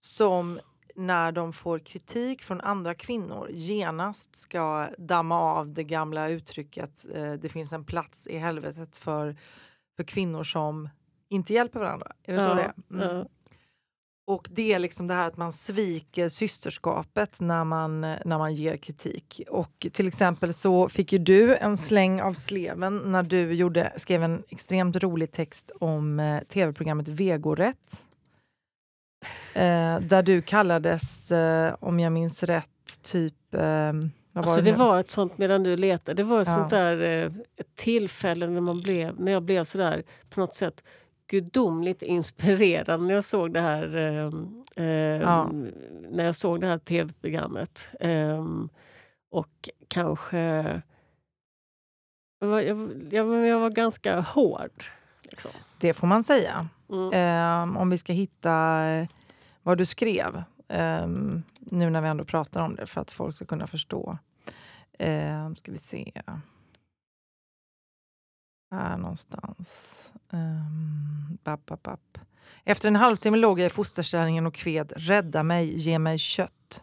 [0.00, 0.60] som
[0.94, 7.32] när de får kritik från andra kvinnor genast ska damma av det gamla uttrycket eh,
[7.32, 9.36] det finns en plats i helvetet för,
[9.96, 10.88] för kvinnor som
[11.28, 12.12] inte hjälper varandra.
[12.22, 12.74] Är det så Ja, det är?
[12.90, 13.16] Mm.
[13.16, 13.26] ja.
[14.26, 18.76] Och det är liksom det här att man sviker systerskapet när man, när man ger
[18.76, 19.40] kritik.
[19.48, 24.22] Och till exempel så fick ju du en släng av sleven när du gjorde, skrev
[24.22, 28.04] en extremt rolig text om eh, tv-programmet Vegorätt.
[29.52, 33.54] Eh, där du kallades, eh, om jag minns rätt, typ...
[33.54, 33.60] Eh,
[34.32, 34.76] var Alltså det nu?
[34.76, 36.22] var ett sånt medan du letade.
[36.22, 36.54] Det var ett Ja.
[36.54, 37.32] sånt där eh,
[37.74, 40.84] tillfälle när, man blev, när jag blev sådär på något sätt
[41.34, 44.32] gudomligt inspirerad när jag såg det här, eh,
[44.86, 45.50] eh, Ja.
[46.10, 47.88] när jag såg det här tv-programmet.
[48.00, 48.44] Eh,
[49.30, 50.36] och kanske...
[52.40, 53.24] Jag var, jag, jag,
[53.58, 54.84] var ganska hård.
[55.22, 55.50] Liksom.
[55.78, 56.68] Det får man säga.
[56.90, 57.10] Mm.
[57.12, 59.08] Ehm, om vi ska hitta eh,
[59.62, 63.44] vad du skrev ehm, nu när vi ändå pratar om det för att folk ska
[63.44, 64.18] kunna förstå.
[64.98, 66.12] Um, ska vi se.
[68.74, 70.12] Här någonstans.
[70.30, 72.18] Um, bap, bap, bap.
[72.64, 76.82] Efter en halvtimme låg jag i fosterställningen och kved Rädda mig, ge mig kött.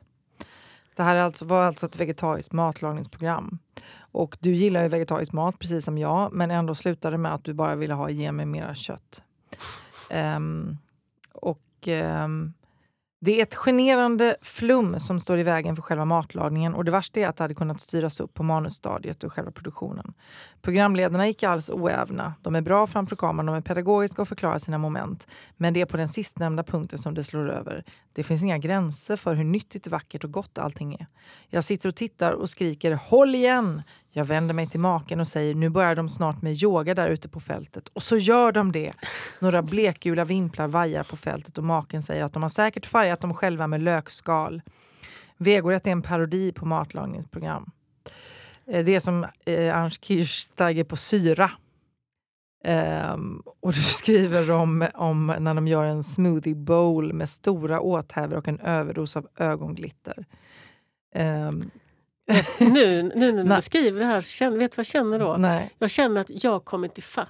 [0.96, 3.60] Det här alltså, var alltså ett vegetariskt matlagningsprogram.
[3.94, 7.54] Och du gillar ju vegetarisk mat precis som jag men ändå slutade med att du
[7.54, 9.24] bara ville ha ge mig mera kött.
[10.12, 10.78] Um,
[11.34, 12.54] och um,
[13.24, 17.20] det är ett generande flum som står i vägen för själva matlagningen och det värsta
[17.20, 20.14] är att det hade kunnat styras upp på manusstadiet och själva produktionen.
[20.62, 22.34] Programledarna gick alls oävna.
[22.42, 25.28] De är bra framför kameran, de är pedagogiska och förklarar sina moment.
[25.58, 27.84] Men det är på den sistnämnda punkten som det slår över.
[28.14, 31.08] Det finns inga gränser för hur nyttigt, vackert och gott allting är.
[31.50, 33.82] Jag sitter och tittar och skriker “Håll igen!”
[34.14, 37.30] Jag vänder mig till maken och säger nu börjar de snart med yoga där ute
[37.30, 37.88] på fältet.
[37.88, 38.94] Och så gör de det.
[39.40, 43.34] Några blekgula vimplar vajar på fältet och maken säger att de har säkert färgat dem
[43.34, 44.62] själva med lökskal.
[45.38, 47.72] Vegorätt är en parodi på matlagningsprogram.
[48.68, 51.52] Eh, det är som eh, Ernst Kirchsteiger på syra.
[52.64, 58.38] Um, och du skriver om, om när de gör en smoothie bowl med stora åthävor
[58.38, 60.26] och en överdos av ögonglitter.
[61.16, 61.72] Um,
[62.60, 65.36] nu, nu när du beskriver det här, känner, vet du vad jag känner då?
[65.38, 65.72] nej.
[65.80, 67.28] Jag känner att jag kommit i fatt.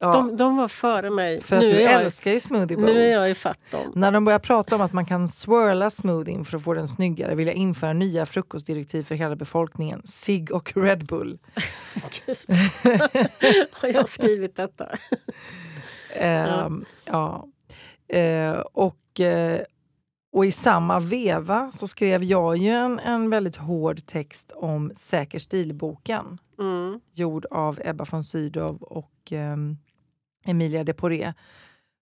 [0.00, 1.40] Ja, De, de var före mig.
[1.40, 2.88] för att nu, du jag, älskar ju smoothie bowls.
[2.92, 3.92] nu är jag i fatt dem.
[3.94, 7.34] När de börjar prata om att man kan swirla smoothien för att få den snyggare
[7.34, 10.02] vill jag införa nya frukostdirektiv för hela befolkningen.
[10.04, 11.38] Sig och Red Bull.
[12.26, 12.36] Gud.
[13.72, 14.88] har jag skrivit detta?
[16.14, 17.48] Ehm, ja.
[18.08, 19.60] Eh, och, eh,
[20.32, 25.38] och i samma veva så skrev jag ju en, en väldigt hård text om Säker
[25.38, 27.00] stilboken Mm.
[27.14, 29.76] gjord av Ebba von Sydow och ehm,
[30.46, 31.34] Emilia Deporé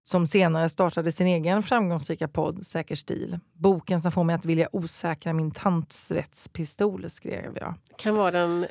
[0.02, 3.38] som senare startade sin egen framgångsrika podd Säker stil.
[3.52, 7.74] Boken som får mig att vilja osäkra min tantsvetspistol, skrev jag.
[7.96, 8.66] kan vara den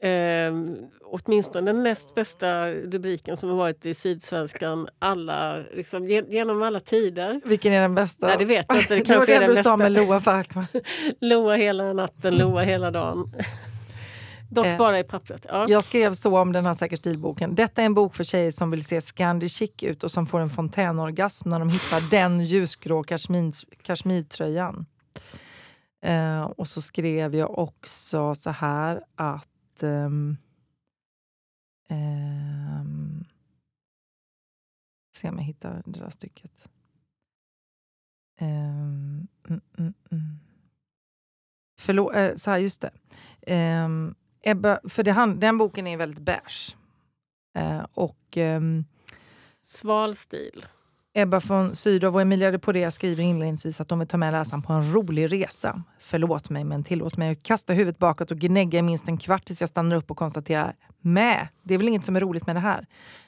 [0.00, 0.54] eh,
[1.04, 6.80] åtminstone den näst bästa rubriken som har varit i Sydsvenskan alla, liksom, ge- genom alla
[6.80, 7.40] tider.
[7.44, 8.26] Vilken är den bästa?
[8.26, 8.94] Nej, det vet jag inte.
[8.94, 9.76] Det det var kanske den den du sa bästa.
[9.76, 10.66] med Loa Falkman.
[11.20, 13.32] Loa hela natten, loa hela dagen.
[14.50, 15.46] Dock Eh, bara i pappret.
[15.48, 15.66] Ja.
[15.68, 17.54] Jag skrev så om den här Säker stilboken.
[17.54, 20.40] Detta är en bok för tjejer som vill se Scandi chic ut och som får
[20.40, 24.86] en fontänorgasm när de hittar den ljusgrå kashmir, kashmirtröjan.
[26.04, 29.46] Eh, och så skrev jag också så här att...
[29.82, 30.36] Um,
[31.90, 33.24] um,
[35.16, 36.68] se om jag hittar det där stycket.
[38.40, 40.38] Um, mm, mm, mm.
[41.80, 42.90] Förlåt, eh, så här, just det.
[43.84, 46.76] Um, Ebba, för det, hand- den boken är väldigt beige.
[47.58, 48.84] Uh, och Um,
[49.58, 50.66] Sval stil.
[51.18, 54.62] Ebba von Sydow och Emilia de Poré skriver inledningsvis att de vill ta med läsaren
[54.62, 55.82] på en rolig resa.
[56.00, 59.44] Förlåt mig, men tillåt mig att kasta huvudet bakåt och gnägga i minst en kvart
[59.44, 61.48] tills jag stannar upp och konstaterar med.
[61.62, 62.86] Det är väl inget som är roligt med det här.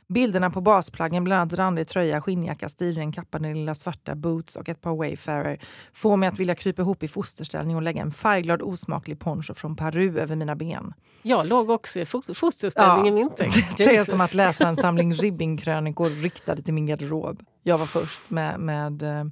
[0.08, 4.68] Bilderna på basplaggen, bland annat randig tröja, skinnjacka, stilren, kappa, den lilla svarta boots och
[4.68, 5.58] ett par Wayfarer
[5.92, 9.76] får mig att vilja krypa ihop i fosterställning och lägga en färgglad osmaklig poncho från
[9.76, 10.94] Peru över mina ben.
[11.22, 13.50] Jag låg också i fo- fosterställning i vintern.
[13.76, 17.42] Det är som att läsa en samling ribbingkrönikor riktade till min garderob.
[17.68, 18.60] Jag var först med...
[18.60, 19.24] med eh,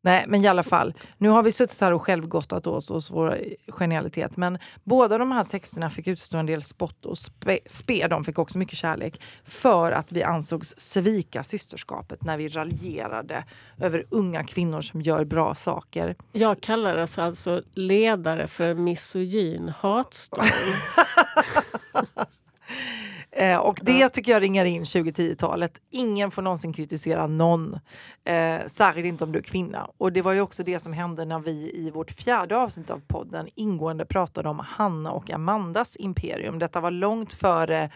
[0.00, 0.94] nej, men i alla fall.
[1.18, 4.36] Nu har vi suttit här och självgottat oss hos vår genialitet.
[4.36, 8.08] Men båda de här texterna fick utstå en del spott och spe, spe.
[8.08, 9.20] De fick också mycket kärlek.
[9.44, 13.44] För att vi ansågs svika systerskapet när vi raljerade
[13.80, 16.16] över unga kvinnor som gör bra saker.
[16.32, 20.46] Jag kallades alltså ledare för en misogyn hatstorm.
[23.42, 25.80] Eh, och det tycker jag ringar in 2010-talet.
[25.90, 27.78] Ingen får någonsin kritisera någon.
[28.24, 29.90] Eh, särskilt inte om du är kvinna.
[29.98, 33.00] Och det var ju också det som hände när vi i vårt fjärde avsnitt av
[33.06, 36.58] podden ingående pratade om Hanna och Amandas imperium.
[36.58, 37.90] Detta var långt före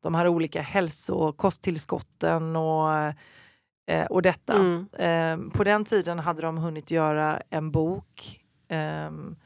[0.00, 2.92] de här olika hälsokosttillskotten och,
[3.90, 4.54] eh, och detta.
[4.54, 4.86] Mm.
[4.92, 9.36] Eh, på den tiden hade de hunnit göra en bok ehm,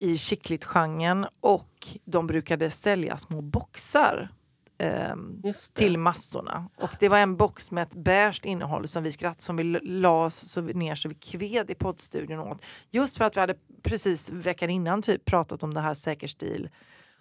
[0.00, 1.70] i chicklit-genren och
[2.04, 4.30] de brukade sälja små boxar
[4.76, 5.74] det.
[5.74, 6.68] till massorna.
[6.76, 10.24] Och det var en box med ett beige innehåll som vi skratt som vi la
[10.24, 12.64] oss så ner så vi kved i poddstudion åt.
[12.90, 16.68] Just för att vi hade precis veckan innan typ pratat om det här säker stil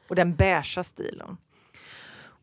[0.08, 1.38] och den beigea stilen.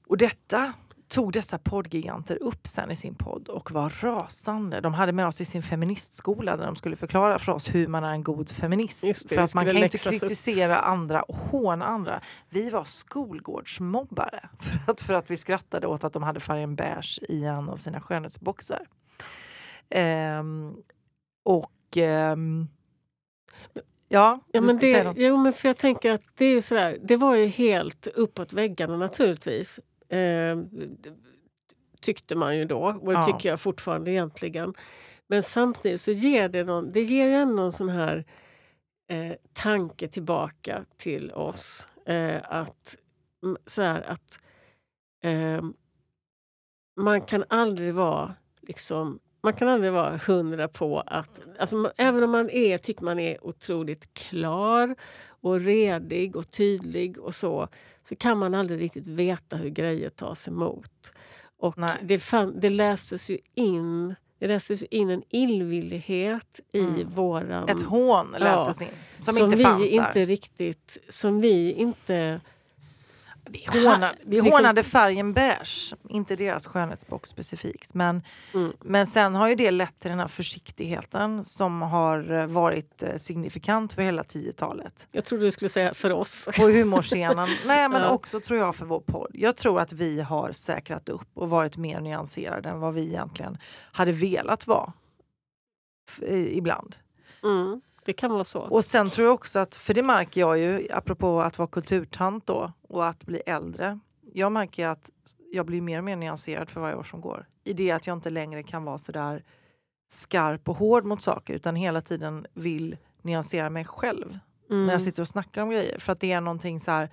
[0.06, 0.72] Och detta
[1.10, 4.80] tog dessa poddgiganter upp sen i sin podd och var rasande.
[4.80, 8.04] De hade med oss i sin feministskola där de skulle förklara för oss hur man
[8.04, 9.02] är en god feminist.
[9.02, 10.20] Det, för att man kan inte läxas upp.
[10.20, 12.20] kritisera andra och håna andra.
[12.48, 14.48] Vi var skolgårdsmobbare
[14.84, 17.76] för att, för att vi skrattade åt att de hade färgen beige i en av
[17.76, 18.86] sina skönhetsboxar.
[19.90, 20.74] Ehm,
[21.44, 22.68] och ehm,
[24.08, 27.16] ja, Ja, men det, jo, men för jag tänker att det är ju sådär, det
[27.16, 29.80] var ju helt uppåt väggarna naturligtvis.
[30.10, 30.58] Eh,
[32.00, 33.22] tyckte man ju då och det Ja.
[33.22, 34.74] tycker jag fortfarande egentligen.
[35.26, 38.24] Men samtidigt så ger det, någon, det ger en sån här
[39.10, 41.88] eh, tanke tillbaka till oss.
[42.06, 42.96] Eh, att
[43.66, 44.40] så här, att
[45.24, 45.62] eh,
[47.00, 51.40] man kan aldrig vara liksom man kan aldrig vara hundra på att...
[51.58, 54.94] Alltså, även om man är, tycker man är otroligt klar
[55.40, 57.68] och redig och tydlig och så
[58.02, 61.12] så kan man aldrig riktigt veta hur grejer tas emot.
[61.58, 67.10] Och det, fan, det läses ju in det läses in en illvillighet i Mm.
[67.14, 67.68] våran...
[67.68, 68.88] Ett hån lästes in
[69.20, 70.26] som, som inte vi fanns inte där.
[70.26, 70.98] riktigt...
[71.08, 72.40] Som vi inte...
[73.52, 77.94] Vi, hånade, vi liksom- hånade färgen beige, inte deras skönhetsbox specifikt.
[77.94, 78.22] Men,
[78.54, 78.72] Mm.
[78.80, 83.16] men sen har ju det lett till den här försiktigheten som har eh, varit eh,
[83.16, 85.06] signifikant för hela 10-talet.
[85.12, 86.48] Jag trodde du skulle säga för oss.
[86.58, 88.10] På humorscenen, nej men Ja.
[88.10, 89.30] också tror jag för vår podd.
[89.34, 93.58] Jag tror att vi har säkrat upp och varit mer nyanserade än vad vi egentligen
[93.92, 94.92] hade velat vara.
[96.28, 96.96] Ibland.
[97.42, 98.60] Mm, det kan vara så.
[98.60, 102.46] Och sen tror jag också att, för det märker jag ju, apropå att vara kulturtant
[102.46, 103.98] då och att bli äldre.
[104.32, 105.10] Jag märker att
[105.52, 107.46] jag blir mer och mer nyanserad för varje år som går.
[107.64, 109.44] I det att jag inte längre kan vara så där
[110.12, 114.38] skarp och hård mot saker utan hela tiden vill nyansera mig själv
[114.70, 114.86] Mm.
[114.86, 115.98] när jag sitter och snackar om grejer.
[115.98, 117.10] För att det är någonting så här,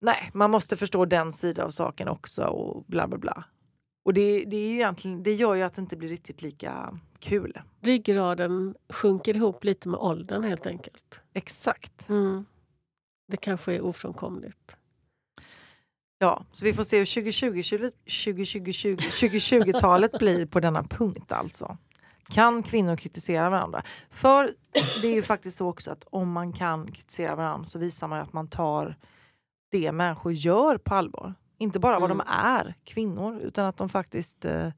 [0.00, 3.44] nej, man måste förstå den sidan av saken också och bla bla bla.
[4.04, 6.98] Och det, det, är ju egentligen, det gör ju att det inte blir riktigt lika
[7.20, 7.60] kul.
[7.80, 11.20] Ryggraden sjunker ihop lite med åldern helt enkelt.
[11.34, 12.08] Exakt.
[12.08, 12.44] Mm.
[13.28, 14.76] Det kanske är ofrånkomligt.
[16.18, 17.62] Ja, så vi får se hur 2020
[18.24, 21.76] 2020 2020-talet blir på denna punkt alltså.
[22.28, 23.82] Kan kvinnor kritisera varandra?
[24.10, 24.54] För
[25.02, 28.18] det är ju faktiskt så också att om man kan kritisera varandra så visar man
[28.18, 28.96] ju att man tar
[29.70, 31.34] det människor gör på allvar.
[31.58, 32.26] Inte bara vad Mm.
[32.26, 34.68] de är, kvinnor, utan att de faktiskt eh,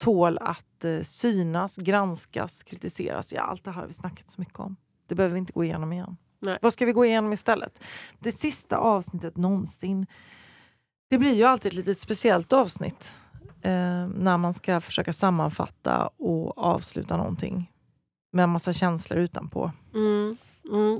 [0.00, 3.32] tål att eh, synas, granskas, kritiseras.
[3.32, 4.76] Ja, allt det här har vi snackat så mycket om.
[5.08, 6.16] Det behöver vi inte gå igenom igen.
[6.38, 6.58] Nej.
[6.62, 7.84] Vad ska vi gå igenom istället?
[8.18, 10.06] Det sista avsnittet någonsin.
[11.10, 13.10] Det blir ju alltid ett litet speciellt avsnitt
[13.62, 17.70] eh, när man ska försöka sammanfatta och avsluta någonting
[18.32, 19.72] med en massa känslor utanpå.
[19.94, 20.36] Mm,
[20.70, 20.98] mm,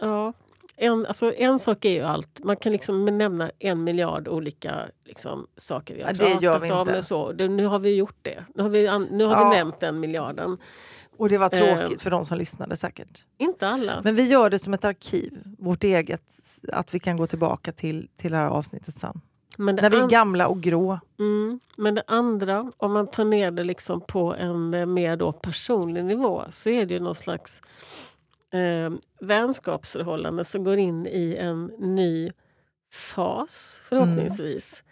[0.00, 0.32] ja.
[0.76, 2.40] En, alltså en sak är ju allt.
[2.44, 6.10] Man kan liksom nämna en miljard olika liksom, saker vi har
[6.42, 6.88] Ja, pratat om.
[6.88, 7.02] inte.
[7.02, 7.32] Så.
[7.32, 8.44] Det, nu har vi gjort det.
[8.54, 9.50] Nu har vi, an- nu har Ja.
[9.50, 10.58] vi nämnt den miljarden.
[11.16, 12.02] Och det var tråkigt Eh.
[12.02, 13.22] för de som lyssnade säkert.
[13.38, 14.00] Inte alla.
[14.04, 16.22] Men vi gör det som ett arkiv, vårt eget,
[16.72, 19.20] att vi kan gå tillbaka till, till det här avsnittet sen.
[19.58, 20.98] När vi är gamla och grå.
[21.18, 25.32] mm, men det andra, om man tar ner det liksom på en eh, mer då
[25.32, 27.62] personlig nivå så är det ju någon slags
[28.54, 28.90] eh,
[29.20, 32.32] vänskapsförhållande som går in i en ny
[32.92, 34.82] fas förhoppningsvis.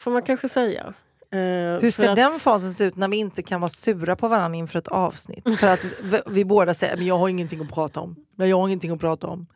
[0.00, 0.94] Får man kanske säga.
[1.30, 1.38] Eh,
[1.80, 4.58] Hur ska att- den fasen se ut när vi inte kan vara sura på varandra
[4.58, 5.58] inför ett avsnitt?
[5.60, 8.16] För att vi, vi båda säger men jag har ingenting att prata om.
[8.36, 9.46] Nej, jag har ingenting att prata om.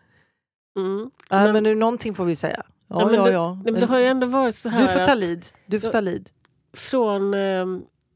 [0.78, 1.10] Mm.
[1.30, 2.62] Nej, Men- men, nu, någonting får vi säga.
[2.88, 3.54] Ja, Ja, men ja, det- ja.
[3.54, 5.46] Nej, men det har ju ändå varit så här du får ta lid.
[5.66, 6.30] Du får ta lid.
[6.76, 7.34] från...
[7.34, 7.66] Eh,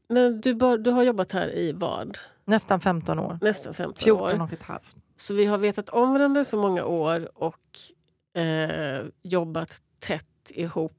[0.09, 2.17] när du, bör, du har jobbat här i vad?
[2.45, 3.39] Nästan 15 år.
[3.41, 4.43] Nästan 15 14 år.
[4.45, 4.95] och ett halvt.
[5.19, 7.59] Så vi har vetat om varandra så många år och
[8.41, 10.93] eh, jobbat tätt ihop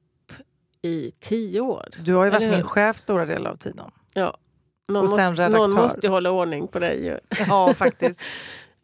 [0.83, 1.89] i tio år.
[2.05, 3.91] Du har ju varit min chef stora delar av tiden.
[4.89, 5.49] Någon, Och sen måste, redaktör.
[5.69, 7.05] någon måste ju hålla ordning på dig.
[7.07, 7.19] Ju.
[7.49, 8.21] Ja, faktiskt.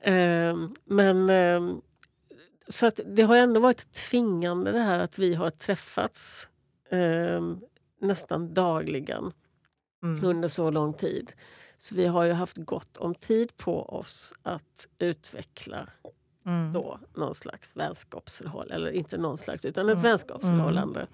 [0.07, 1.77] Eh, men eh,
[2.69, 6.49] så att det har ändå varit tvingande det här att vi har träffats
[6.91, 7.43] eh,
[8.01, 9.33] nästan dagligen
[10.03, 10.25] Mm.
[10.25, 11.33] under så lång tid.
[11.85, 15.89] Så vi har ju haft gott om tid på oss att utveckla
[16.47, 16.73] Mm.
[16.73, 18.75] då någon slags vänskapsförhållande.
[18.75, 20.03] Eller inte någon slags, utan ett Mm.
[20.03, 21.07] vänskapsförhållande.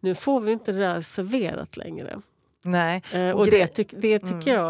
[0.00, 2.20] Nu får vi inte det där serverat längre.
[2.64, 3.02] Nej.
[3.12, 4.64] Eh, Och det, det tycker Mm.
[4.64, 4.68] jag...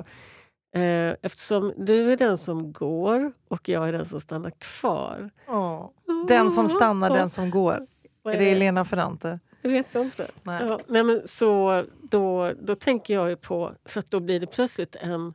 [0.75, 5.31] Eh, eftersom du är den som går och jag är den som stannar kvar.
[5.49, 5.91] Åh.
[6.29, 7.87] Den som stannar, den som går.
[8.25, 9.41] Är det Elena Ferrante?
[9.67, 10.31] Det vet jag inte.
[10.43, 10.65] Nej.
[10.67, 14.47] Ja, nej men så då, då tänker jag ju på, för att då blir det
[14.47, 15.35] plötsligt en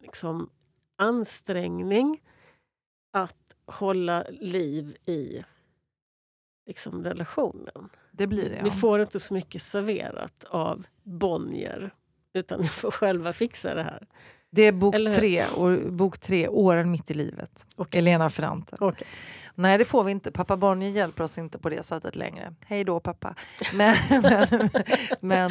[0.00, 0.50] liksom,
[0.98, 2.22] ansträngning
[3.12, 5.44] att hålla liv i
[6.66, 7.88] liksom, relationen.
[8.10, 8.60] Det blir det.
[8.62, 8.74] Vi Ja.
[8.74, 11.94] får inte så mycket serverat av Bonnier
[12.32, 14.06] utan vi får själva fixa det här.
[14.50, 17.66] Det är bok Eller tre, och, bok tre, Åren mitt i livet.
[17.76, 17.98] Okej.
[17.98, 18.76] Elena Ferrante.
[18.80, 19.06] Okej.
[19.54, 20.32] Nej, det får vi inte.
[20.32, 22.54] Pappa Bonnier hjälper oss inte på det sättet längre.
[22.66, 23.34] Hej då pappa.
[23.74, 24.70] Men, men,
[25.20, 25.50] men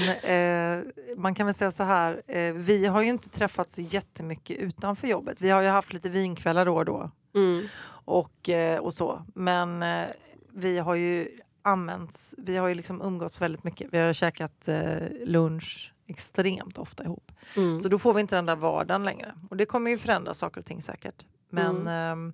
[0.80, 0.84] eh,
[1.18, 5.38] man kan väl säga så här, eh, vi har ju inte träffats jättemycket utanför jobbet.
[5.42, 7.12] Vi har ju haft lite vinkvällar då och då.
[7.36, 7.68] Mm.
[8.06, 9.26] och, eh, och så.
[9.36, 10.08] Men eh,
[10.54, 11.28] vi har ju
[11.62, 13.88] använts, vi har ju liksom umgåtts väldigt mycket.
[13.92, 17.32] Vi har käkat eh, lunch extremt ofta ihop.
[17.58, 17.80] Mm.
[17.80, 19.34] Så då får vi inte den där vardagen längre.
[19.50, 21.26] Och det kommer ju förändra saker och ting säkert.
[21.50, 21.88] Men Mm.
[21.88, 22.34] ehm,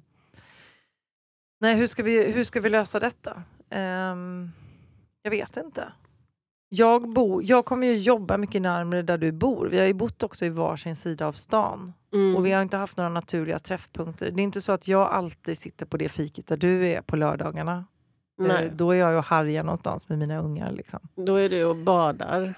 [1.62, 3.44] nej, hur ska, vi, hur ska vi lösa detta?
[3.70, 4.52] Ehm,
[5.22, 5.94] jag vet inte.
[6.70, 9.68] Jag, bo, jag kommer ju jobba mycket närmare där du bor.
[9.72, 11.94] Vi har ju bott också i varsin sida av stan.
[12.14, 12.36] Mm.
[12.36, 14.32] Och vi har inte haft några naturliga träffpunkter.
[14.32, 17.16] Det är inte så att jag alltid sitter på det fiket där du är på
[17.16, 17.86] lördagarna.
[18.38, 20.72] Nej, Eh, Då är jag ju och harjar någonstans med mina ungar.
[20.72, 21.00] Liksom.
[21.16, 22.54] då är du och badar.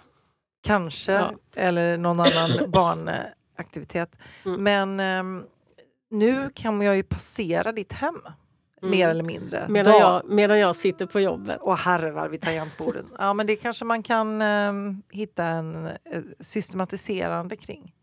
[0.63, 1.31] Kanske, Ja.
[1.55, 4.19] eller någon annan barnaktivitet.
[4.45, 4.63] Mm.
[4.63, 5.43] Men ehm,
[6.11, 8.21] nu kan jag ju passera ditt hem,
[8.81, 8.91] Mm.
[8.91, 9.65] mer eller mindre.
[9.69, 11.61] Medan jag, medan jag sitter på jobbet.
[11.61, 13.05] och harvar vid tangentbordet.
[13.17, 17.93] Ja, men det kanske man kan ehm, hitta en eh, systematiserande kring.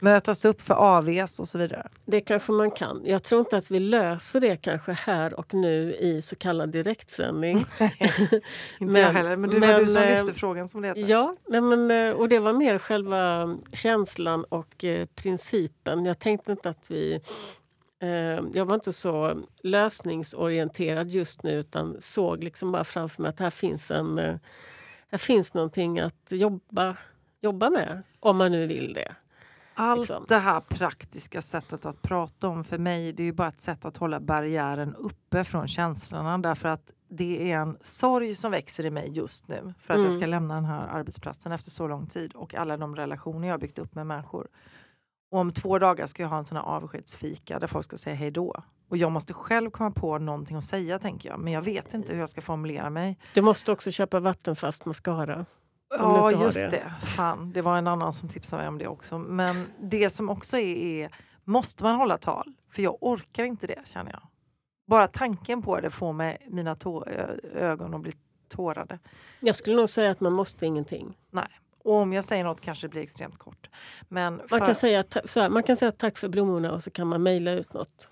[0.00, 1.88] Mötas upp för AVs och så vidare.
[2.04, 3.02] Det kanske man kan.
[3.04, 7.56] Jag tror inte att vi löser det kanske här och nu i så kallad direktsändning.
[7.78, 8.40] Inte
[8.78, 11.10] Men- jag heller, men det var men, du som eh, lyfte frågan som det heter.
[11.10, 16.04] Ja, nej men, eh, och det var mer själva känslan och eh, principen.
[16.04, 17.20] Jag tänkte inte att vi...
[18.02, 23.40] Eh, jag var inte så lösningsorienterad just nu utan såg liksom bara framför mig att
[23.40, 24.36] här finns, en, eh,
[25.10, 26.96] här finns någonting att jobba,
[27.40, 29.14] jobba med, om man nu vill det.
[29.74, 30.24] Allt liksom.
[30.28, 33.84] det här praktiska sättet att prata om för mig det är ju bara ett sätt
[33.84, 38.90] att hålla barriären uppe från känslorna därför att det är en sorg som växer i
[38.90, 40.10] mig just nu för att jag Mm.
[40.20, 43.58] ska lämna den här arbetsplatsen efter så lång tid och alla de relationer jag har
[43.58, 44.48] byggt upp med människor.
[45.30, 48.16] Och om två dagar ska jag ha en sån här avskedsfika där folk ska säga
[48.16, 48.62] hej då.
[48.88, 52.12] Och jag måste själv komma på någonting att säga tänker jag men jag vet inte
[52.12, 53.18] hur jag ska formulera mig.
[53.34, 55.46] Du måste också köpa vattenfast mascara.
[55.98, 56.68] Ja, just det.
[56.70, 57.06] det.
[57.06, 59.18] Fan, det var en annan som tipsade mig om det också.
[59.18, 61.10] Men det som också är, är,
[61.44, 62.52] måste man hålla tal?
[62.72, 64.22] För jag orkar inte det känner jag.
[64.86, 67.04] Bara tanken på det får mig, mina tå-
[67.54, 68.12] ögon att bli
[68.48, 68.98] tårade.
[69.40, 71.16] Jag skulle nog säga att man måste ingenting.
[71.84, 73.70] Och om jag säger något kanske det blir extremt kort.
[74.08, 76.90] Men Man för, kan, säga, så här, man kan säga tack för blommorna och så
[76.90, 78.08] kan man mejla ut något.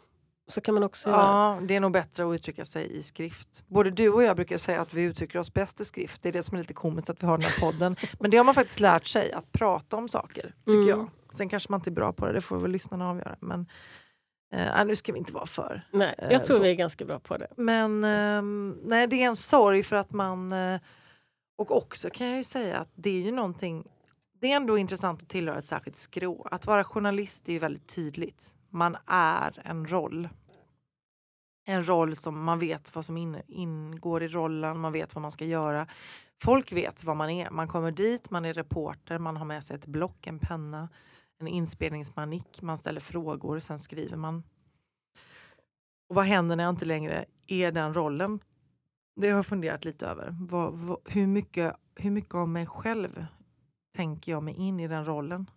[0.53, 1.21] Så kan man också göra.
[1.21, 3.65] Ja, det är nog bättre att uttrycka sig i skrift.
[3.69, 6.23] Både du och jag brukar säga att vi uttrycker oss bäst i skrift.
[6.23, 7.97] Det är det som är lite komiskt att vi har den här podden.
[8.21, 10.55] Men det har man faktiskt lärt sig, att prata om saker.
[10.67, 10.89] tycker Mm.
[10.89, 11.11] jag.
[11.35, 13.37] Sen kanske man inte är bra på det, det får väl lyssnarna avgöra.
[13.41, 13.67] Men
[14.55, 15.83] eh, nu ska vi inte vara för.
[15.93, 16.63] Nej, Eh, jag tror så.
[16.63, 17.49] vi är ganska bra på det.
[17.57, 20.53] Men ehm, nej, det är en sorg för att man...
[20.53, 20.81] Eh,
[21.59, 23.85] och också kan jag ju säga att det är ju någonting...
[24.41, 26.49] Det är ändå intressant att tillhöra ett särskilt skrå.
[26.51, 28.51] Att vara journalist är ju väldigt tydligt.
[28.71, 30.29] Man är en roll.
[31.65, 35.31] En roll som man vet vad som in, ingår i rollen, man vet vad man
[35.31, 35.87] ska göra.
[36.43, 37.51] Folk vet vad man är.
[37.51, 40.89] Man kommer dit, man är reporter, man har med sig ett block, en penna,
[41.41, 44.43] en inspelningsmanik, man ställer frågor, sen skriver man.
[46.09, 48.39] Och vad händer när jag inte längre är den rollen?
[49.21, 50.37] Det har jag funderat lite över.
[50.41, 53.27] Vad, vad, hur, mycket, hur mycket av mig själv
[53.97, 55.51] tänker jag mig in i den rollen?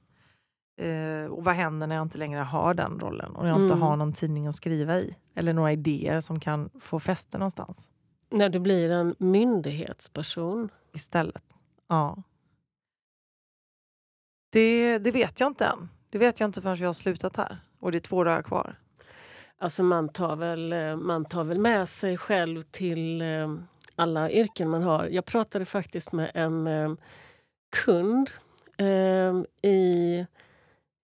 [0.81, 3.81] Eh, och vad händer när jag inte längre har den rollen och jag inte Mm.
[3.81, 5.15] har någon tidning att skriva i?
[5.35, 7.89] Eller några idéer som kan få fäste någonstans
[8.31, 10.69] När du blir en myndighetsperson.
[10.93, 11.43] istället.
[11.87, 12.23] Ja.
[14.49, 15.89] Det, det vet jag inte än.
[16.09, 17.57] Det vet jag inte förrän jag har slutat här.
[17.79, 18.79] Och det är två dagar kvar.
[19.57, 23.55] Alltså man tar väl, eh, man tar väl med sig själv till eh,
[23.95, 25.05] alla yrken man har.
[25.05, 26.93] Jag pratade faktiskt med en eh,
[27.85, 28.29] kund
[28.77, 30.19] eh, i,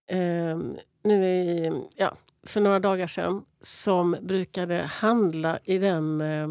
[0.08, 0.60] eh,
[1.04, 2.16] nu i, ja,
[2.48, 6.48] för några dagar sedan som brukade handla i den eh,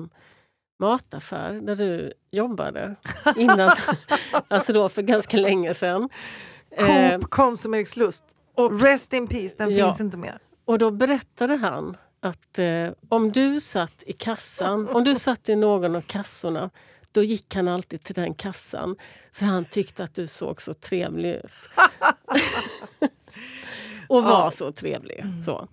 [0.81, 2.95] mataffär där du jobbade
[3.37, 3.71] innan.
[4.49, 6.09] alltså då för ganska länge sedan.
[6.71, 8.25] Eh, Coop Konsum Erikslust.
[8.55, 9.87] och Rest in peace, den Ja.
[9.87, 10.39] finns inte mer.
[10.65, 15.57] Och då berättade han att eh, om du satt i kassan, om du satt i
[15.57, 16.71] någon av kassorna,
[17.13, 18.97] då gick han alltid till den kassan.
[19.33, 21.53] För han tyckte att du såg så trevlig ut.
[24.11, 24.51] Och var Ja.
[24.51, 25.25] så trevlig.
[25.45, 25.69] Så.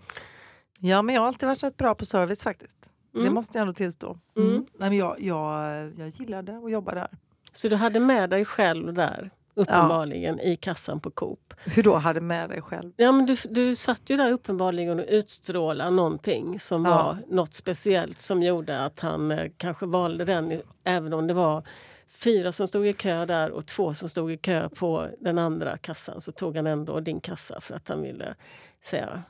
[0.80, 2.92] Ja, men jag har alltid varit rätt bra på service faktiskt.
[3.14, 3.34] Det Mm.
[3.34, 4.18] måste jag ändå tillstå.
[4.38, 4.50] Mm.
[4.50, 4.66] Mm.
[4.80, 5.62] Nej, men jag, jag,
[5.98, 7.08] jag gillade att jobba där.
[7.54, 11.54] så du hade med dig själv där, uppenbarligen, i kassan på Coop.
[11.66, 12.92] Hur då hade med dig själv?
[12.98, 16.92] Ja, men du, du satt ju där uppenbarligen och utstrålade någonting som Ja.
[16.92, 21.64] var något speciellt som gjorde att han eh, kanske valde den även om det var
[22.10, 25.78] fyra som stod i kö där och två som stod i kö på den andra
[25.78, 28.36] kassan så tog han ändå din kassa för att han ville
[28.84, 29.24] säga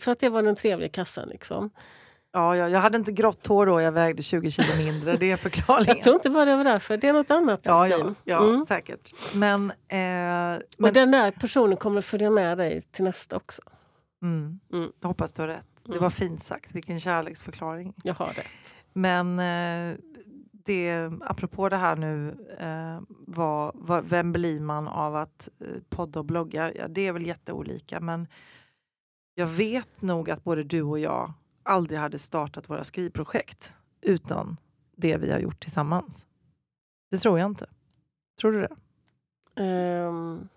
[0.00, 1.28] för att det var den trevliga kassan.
[1.28, 1.70] Liksom.
[2.32, 5.16] Ja, jag, jag hade inte grått hår då, jag vägde 20 kilo mindre.
[5.16, 5.88] Det är förklaringen.
[5.96, 7.60] Jag tror inte bara det var därför, det är något annat.
[7.62, 8.60] Ja, ja, ja Mm.
[8.64, 9.10] säkert.
[9.34, 13.62] Men, eh, men Och den där personen kommer följa med dig till nästa också.
[14.22, 14.90] mm, Mm.
[15.00, 15.66] jag hoppas du har rätt.
[15.84, 16.02] Det Mm.
[16.02, 17.94] var fint sagt, vilken kärleksförklaring.
[18.02, 18.46] Jag har det.
[18.92, 19.96] Men eh,
[20.66, 26.20] det, apropå det här nu, eh, vad, vad, vem blir man av att eh, podda
[26.20, 26.74] och blogga?
[26.74, 28.26] Ja, det är väl jätteolika, men
[29.34, 34.56] jag vet nog att både du och jag aldrig hade startat våra skrivprojekt utan
[34.96, 36.26] det vi har gjort tillsammans.
[37.10, 37.66] Det tror jag inte.
[38.40, 38.76] Tror du det?
[40.06, 40.48] Um,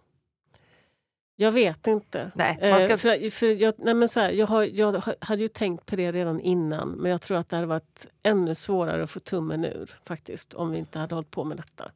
[1.42, 2.32] jag vet inte.
[2.36, 2.92] Nej, man ska...
[2.92, 5.96] Eh, för, för jag, nej men så här, jag, har, jag hade ju tänkt på
[5.96, 9.66] det redan innan men jag tror att det hade varit ännu svårare att få tummen
[9.66, 11.92] ur faktiskt om vi inte hade hållit på med detta.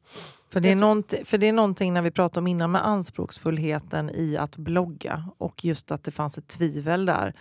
[0.50, 4.36] För det, är för det är någonting när vi pratade om innan med anspråksfullheten i
[4.36, 7.34] att blogga och just att det fanns ett tvivel där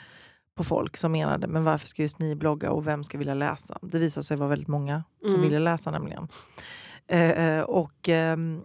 [0.58, 3.78] på folk som menade men varför ska just ni blogga och vem ska vilja läsa?
[3.82, 5.42] Det visade sig vara väldigt många som Mm.
[5.42, 6.28] ville läsa nämligen.
[7.08, 8.62] Eh, eh, och ehm,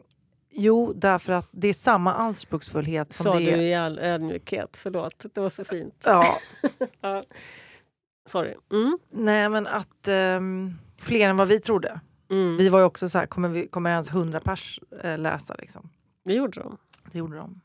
[0.61, 4.77] Jo, därför att det är samma anspråksfullhet som Sa det du i all ödmjukhet.
[4.77, 6.05] Förlåt, det var så fint.
[6.07, 6.25] Ja,
[7.01, 7.25] Ja.
[8.27, 8.55] Sorry.
[8.73, 8.99] Mm.
[9.11, 12.01] nej men att ehm, fler än vad vi trodde.
[12.31, 12.57] Mm.
[12.57, 15.55] Vi var ju också så här, kommer, vi, kommer ens 100 pers eh, läsa?
[15.59, 15.91] Liksom?
[16.25, 16.77] Det gjorde de.
[17.13, 17.61] Det gjorde de.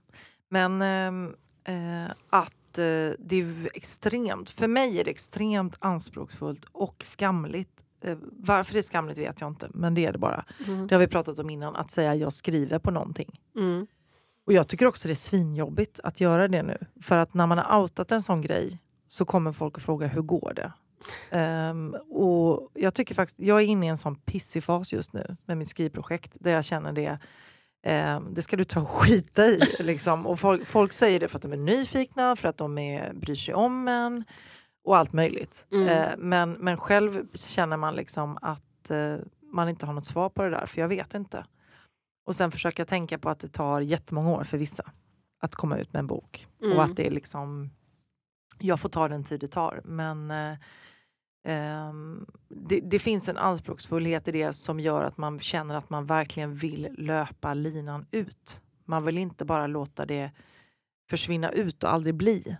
[0.49, 7.01] Men ehm, eh, att eh, det är extremt, för mig är det extremt anspråksfullt och
[7.05, 7.82] skamligt.
[8.03, 10.45] Eh, varför det är skamligt vet jag inte, men det är det bara.
[10.67, 10.87] Mm.
[10.87, 13.39] Det har vi pratat om innan, att säga jag skriver på någonting.
[13.55, 13.87] Mm.
[14.45, 16.77] Och jag tycker också det är svinjobbigt att göra det nu.
[17.01, 20.21] För att när man har outat en sån grej så kommer folk att fråga hur
[20.21, 20.71] går det?
[21.31, 25.37] Ehm, och jag tycker faktiskt, jag är inne i en sån pissig fas just nu
[25.45, 27.19] med mitt skrivprojekt där jag känner det
[27.83, 29.61] ehm, det ska du ta och skita i.
[29.79, 30.27] Liksom.
[30.27, 33.35] Och folk, folk säger det för att de är nyfikna, för att de är, bryr
[33.35, 34.23] sig om en
[34.83, 35.65] och allt möjligt.
[35.71, 35.87] Mm.
[35.87, 39.15] Eh, men, men själv känner man liksom att eh,
[39.51, 41.45] man inte har något svar på det där, för jag vet inte.
[42.25, 44.91] Och sen försöka tänka på att det tar jättemånga år för vissa
[45.39, 46.47] att komma ut med en bok.
[46.61, 46.77] Mm.
[46.77, 47.69] Och att det är liksom,
[48.59, 49.81] jag får ta den tid det tar.
[49.83, 50.57] Men eh,
[51.47, 56.05] ehm, det, det finns en anspråksfullhet i det som gör att man känner att man
[56.05, 58.61] verkligen vill löpa linan ut.
[58.85, 60.31] Man vill inte bara låta det
[61.09, 62.57] försvinna ut och aldrig bli.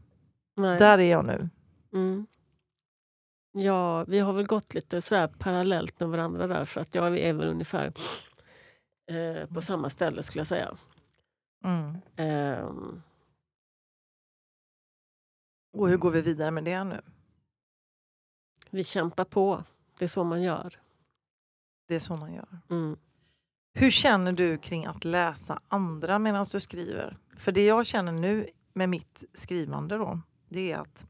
[0.56, 0.80] Nej.
[0.80, 1.50] Där är jag nu.
[1.94, 2.28] Mm.
[3.52, 7.34] Ja, vi har väl gått lite sådär parallellt med varandra där för att jag är
[7.34, 7.94] väl ungefär
[9.12, 10.78] eh, på samma ställe skulle jag säga.
[11.64, 11.98] Mm.
[12.16, 13.02] Ehm,
[15.74, 17.02] Och hur går vi vidare med det nu?
[18.74, 19.64] vi kämpar på.
[19.98, 20.74] Det är så man gör.
[21.88, 22.60] Det är så man gör.
[22.70, 22.98] Mm.
[23.74, 27.18] Hur känner du kring att läsa andra medan du skriver?
[27.38, 31.08] För det jag känner nu med mitt skrivande då, det är att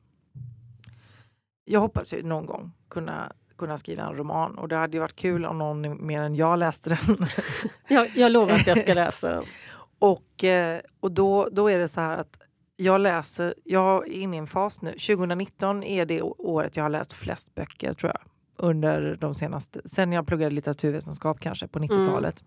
[1.65, 5.15] jag hoppas ju någon gång kunna, kunna skriva en roman och det hade ju varit
[5.15, 7.27] kul om någon mer än jag läste den.
[7.87, 9.43] Jag, jag lovar att jag ska läsa den.
[9.99, 12.37] och eh, och då, då är det så här att
[12.75, 14.91] jag läser, jag är inne i en fas nu.
[14.91, 18.21] 2019 är det året jag har läst flest böcker tror jag.
[18.57, 22.43] Under de senaste, sen jag pluggade litteraturvetenskap kanske på 90-talet.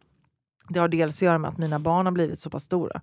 [0.68, 3.00] Det har dels att göra med att mina barn har blivit så pass stora.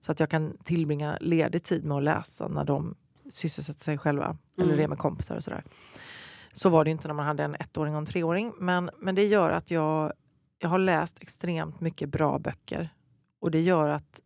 [0.00, 2.94] Så att jag kan tillbringa ledig tid med att läsa när de
[3.30, 4.36] sysselsätter sig själva.
[4.58, 4.84] Eller Mm.
[4.84, 5.64] är med kompisar och sådär.
[6.52, 8.52] Så var det inte när man hade en ettåring och en treåring.
[8.58, 10.12] Men, men det gör att jag,
[10.58, 12.88] jag har läst extremt mycket bra böcker.
[13.40, 14.20] Och det gör att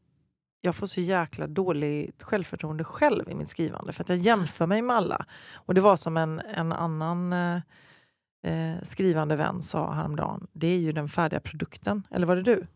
[0.61, 3.93] jag får så jäkla dåligt självförtroende själv i mitt skrivande.
[3.93, 5.27] För att jag jämför mig med alla.
[5.55, 7.61] Och det var som en, en annan eh,
[8.43, 10.47] eh, skrivande vän sa häromdagen.
[10.53, 12.07] Det är ju den färdiga produkten.
[12.11, 12.67] Eller var det du?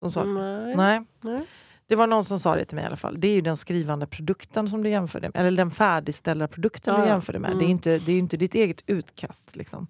[0.00, 0.32] Som sa det?
[0.32, 0.76] Nej.
[0.76, 1.04] Nej.
[1.20, 1.46] Nej.
[1.88, 3.20] Det var någon som sa det till mig i alla fall.
[3.20, 5.46] Det är ju den skrivande produkten som du jämförde med.
[5.46, 7.50] Eller den färdigställda produkten Ja, du jämförde med.
[7.50, 7.70] Det är Mm.
[7.70, 9.56] inte, det är ju inte ditt eget utkast.
[9.56, 9.86] Liksom.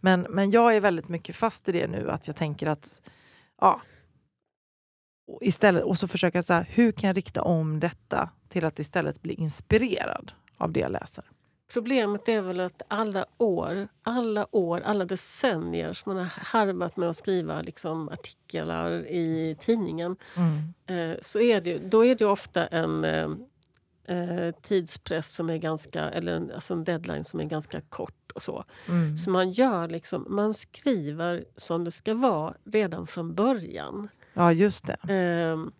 [0.00, 2.10] Men, men jag är väldigt mycket fast i det nu.
[2.10, 3.02] Att jag tänker att...
[3.60, 3.80] Ja,
[5.26, 8.78] och istället, och så försöka så här, hur kan jag rikta om detta till att
[8.78, 11.24] istället bli inspirerad av det jag läser.
[11.72, 17.08] Problemet är väl att alla år, alla år, alla decennier som man har harvat med
[17.08, 20.16] att skriva liksom, artiklar i tidningen
[20.86, 23.28] eh, så är det, då är det ofta en eh,
[24.08, 28.32] eh, tidspress som är ganska, eller en, alltså en deadline som är ganska kort.
[28.34, 28.64] och så.
[28.88, 29.16] Mm.
[29.16, 34.08] Så man gör liksom, man skriver som det ska vara redan från början.
[34.32, 34.96] Ja, just det.
[35.08, 35.72] Ehm,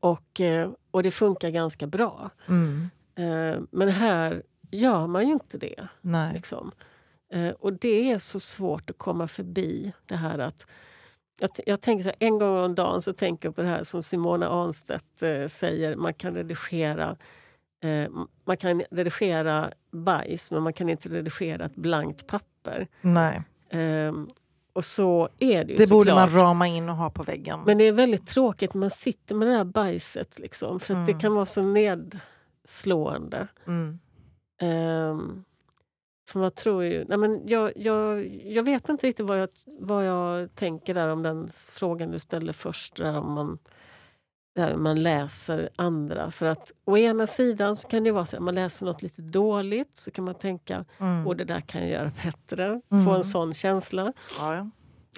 [0.00, 2.30] och, eh, och det funkar ganska bra.
[2.48, 2.90] Mm.
[3.14, 4.42] Eh, men här
[4.72, 5.88] gör man ju inte det.
[6.00, 6.34] Nej.
[6.34, 6.70] Liksom.
[7.32, 10.66] Eh, och det är så svårt att komma förbi det här att
[11.40, 13.84] jag, jag tänker så här, en gång om dagen så tänker jag på det här
[13.84, 17.16] som Simona Arnstedt eh, säger, man kan redigera
[17.84, 18.10] eh,
[18.44, 22.86] man kan redigera bajs men man kan inte redigera ett blankt papper.
[23.00, 23.42] Nej.
[23.70, 24.28] Ehm,
[24.72, 26.42] och så är det ju Det borde man såklart.
[26.42, 27.60] rama in och ha på väggen.
[27.66, 30.38] Men det är väldigt tråkigt man sitter med det där bajset.
[30.38, 31.06] Liksom, för att Mm.
[31.06, 33.48] det kan vara så nedslående.
[33.66, 33.98] Mm.
[34.62, 35.44] Um,
[36.28, 37.04] för man tror ju...
[37.08, 41.22] Nej men jag, jag, jag vet inte riktigt vad jag, vad jag tänker där om
[41.22, 42.96] den frågan du ställde först.
[42.96, 43.58] Där om man,
[44.54, 46.30] där man läser andra.
[46.30, 49.22] För att å ena sidan så kan det vara så att man läser något lite
[49.22, 51.26] dåligt så kan man tänka Mm.
[51.26, 52.80] och det där kan jag göra bättre.
[52.92, 53.04] Mm.
[53.04, 54.12] Få en sån känsla.
[54.38, 54.70] Ja, ja.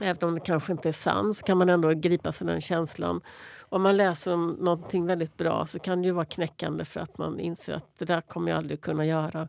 [0.02, 3.20] Även om det kanske inte är sant så kan man ändå gripas av den känslan.
[3.60, 7.18] Om man läser om någonting väldigt bra så kan det ju vara knäckande för att
[7.18, 9.48] man inser att det där kommer jag aldrig kunna göra.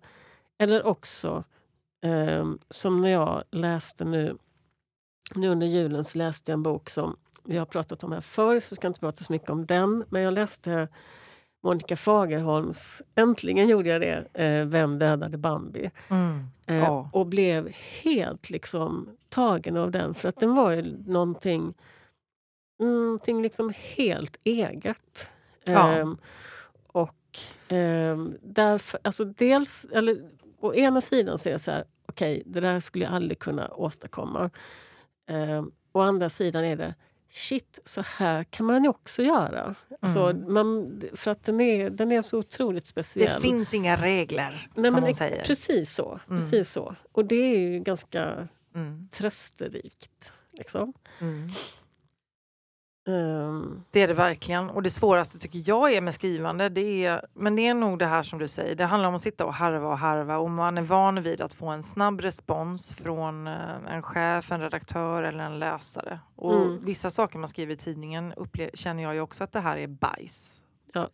[0.58, 1.44] Eller också,
[2.04, 4.38] eh, som när jag läste nu,
[5.36, 8.60] nu under julen så läste jag en bok som vi har pratat om här förr
[8.60, 10.04] så jag ska inte prata så mycket om den.
[10.10, 10.88] Men jag läste
[11.66, 15.92] Monica Fagerholms, äntligen gjorde jag det, eh, Vem dödade Bambi?
[16.10, 16.44] Mm.
[16.66, 17.10] Eh, Ja.
[17.14, 17.68] Och blev
[18.04, 20.14] helt liksom tagen av den.
[20.14, 21.74] För att den var ju någonting,
[22.80, 25.30] någonting liksom helt eget.
[25.64, 25.92] Ja.
[25.94, 26.18] Ehm,
[26.88, 27.38] och
[27.68, 32.60] ehm, därför, alltså dels, eller, å ena sidan så är det så här, okej, det
[32.60, 34.50] där skulle jag aldrig kunna åstadkomma.
[35.30, 36.96] Ehm, å andra sidan är det,
[37.30, 39.76] shit, så här kan man ju också göra.
[40.02, 40.54] Alltså, Mm.
[40.54, 43.36] man, för att den är, den är så otroligt speciell.
[43.36, 45.44] Det finns inga regler, Nej, som men säger.
[45.44, 46.20] Precis så.
[46.30, 46.40] Mm.
[46.42, 46.96] Precis så.
[47.12, 49.08] Och det är ju ganska Mm.
[49.12, 50.32] trösterikt.
[50.54, 50.94] Liksom.
[51.22, 51.50] Mm.
[53.08, 54.70] Ehm, Det är det verkligen.
[54.70, 58.06] Och det svåraste tycker jag är med skrivande, det är, men det är nog det
[58.06, 58.76] här som du säger.
[58.76, 61.54] Det handlar om att sitta och harva och harva och man är van vid att
[61.54, 63.54] få en snabb respons från eh,
[63.90, 66.20] en chef, en redaktör eller en läsare.
[66.36, 66.86] Och Mm.
[66.86, 68.34] vissa saker man skriver i tidningen
[68.74, 70.62] känner jag ju också att det här är bajs.
[70.94, 71.10] Ja.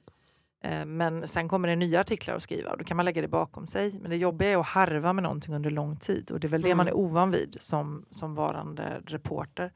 [0.63, 3.27] Eh, Men sen kommer det nya artiklar att skriva och då kan man lägga det
[3.27, 3.99] bakom sig.
[4.01, 6.61] Men det jobbiga är att harva med någonting under lång tid och det är väl
[6.61, 6.77] det Mm.
[6.77, 9.71] man är ovan vid som, som varande reporter.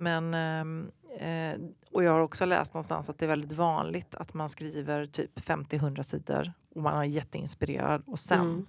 [0.00, 1.60] Men, ehm, eh,
[1.92, 5.38] och jag har också läst någonstans att det är väldigt vanligt att man skriver typ
[5.40, 8.66] 50-100 sidor och man är jätteinspirerad och sen, Mm.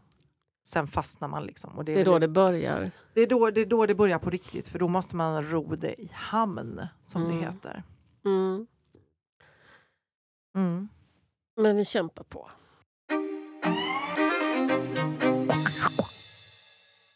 [0.67, 1.45] sen fastnar man.
[1.45, 1.77] Liksom.
[1.77, 2.91] Och det, är det är då lite- det börjar.
[3.13, 5.75] det, är då, det är då det börjar på riktigt för då måste man ro
[5.75, 7.35] det i hamn som Mm.
[7.37, 7.83] det heter.
[8.25, 8.67] Mm.
[10.55, 10.89] Mm.
[11.61, 12.49] Men vi kämpar på.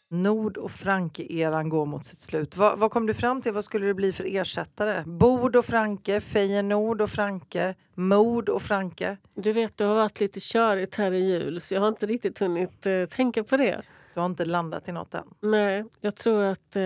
[0.08, 2.56] Nord och Franke-eran går mot sitt slut.
[2.56, 3.52] Vad, vad kom du fram till?
[3.52, 5.02] Vad skulle det bli för ersättare?
[5.06, 9.16] Bord och Franke, Feyenoord och Franke, Mord och Franke?
[9.34, 12.38] Du vet, det har varit lite körigt här i jul så jag har inte riktigt
[12.38, 13.82] hunnit eh, tänka på det.
[14.14, 15.24] Du har inte landat i något än?
[15.40, 16.82] Nej, jag tror att eh,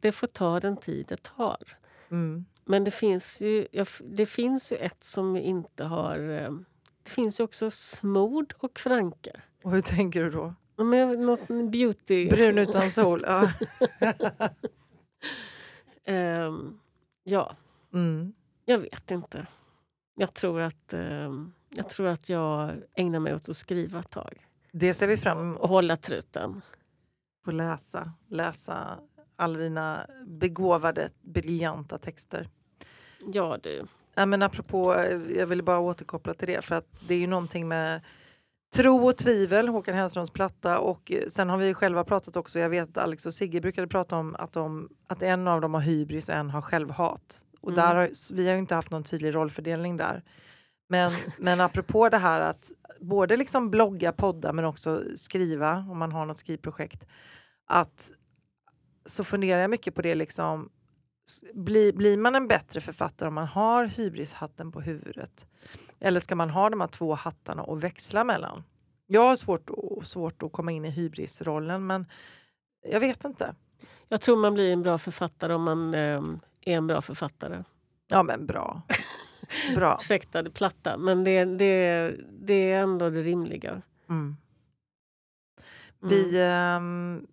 [0.00, 1.56] det får ta den tid det tar.
[2.10, 2.44] Mm.
[2.64, 3.66] Men det finns ju,
[4.04, 6.18] det finns ju ett som inte har...
[6.44, 6.50] eh,
[7.02, 9.40] Det finns ju också Smord och Franke.
[9.64, 10.54] Och hur tänker du då?
[10.80, 12.28] Ja, Men något beauty...
[12.28, 13.24] Brun utan sol?
[13.26, 13.50] Ja.
[16.04, 16.78] Ehm,
[17.24, 17.56] ja,
[17.92, 18.32] Mm.
[18.64, 19.46] jag vet inte.
[20.16, 24.46] Jag tror att ehm, jag, tror att jag ägnar mig åt att skriva ett tag.
[24.72, 25.60] Det ser vi fram emot.
[25.60, 26.62] Och hålla truten.
[27.44, 28.98] Få läsa, läsa
[29.36, 32.48] alla dina begåvade, briljanta texter.
[33.32, 33.84] Ja, du.
[34.14, 37.26] Ja, men apropå, eh, jag ville bara återkoppla till det för att det är ju
[37.26, 38.00] någonting med
[38.74, 42.70] tro och tvivel, Håkan Hellströms platta och eh, sen har vi själva pratat också, jag
[42.70, 45.80] vet att Alex och Sigge brukade prata om att, de, att en av dem har
[45.80, 47.44] hybris och en har självhat.
[47.60, 47.84] Och Mm.
[47.84, 50.22] där har, vi har inte haft någon tydlig rollfördelning där.
[50.88, 56.12] Men, men apropå det här att både liksom blogga, podda men också skriva om man
[56.12, 57.06] har något skrivprojekt.
[57.66, 58.10] Att,
[59.06, 60.70] så funderar jag mycket på det liksom
[61.30, 65.46] s- blir, man en bättre författare om man har hybrishatten på huvudet?
[66.00, 68.64] Eller ska man ha de här två hattarna och växla mellan?
[69.06, 69.70] Jag har svårt,
[70.04, 72.06] svårt att komma in i hybrisrollen men
[72.82, 73.54] jag vet inte.
[74.08, 77.64] Jag tror man blir en bra författare om man ehm, är en bra författare.
[78.08, 78.82] Ja men bra.
[79.74, 79.96] Bra.
[80.00, 83.70] Ursäkta det platta, men det, det, det är ändå det rimliga.
[83.70, 83.82] Mm.
[84.08, 84.36] Mm.
[86.00, 87.26] Vi, ehm,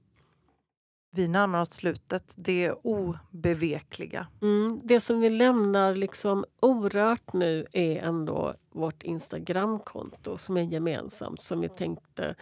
[1.18, 2.34] vi närmar oss slutet.
[2.38, 4.28] Det obevekliga.
[4.41, 11.39] Mm, det som vi lämnar liksom orört nu är ändå vårt Instagramkonto som är gemensamt
[11.39, 12.36] som vi tänkte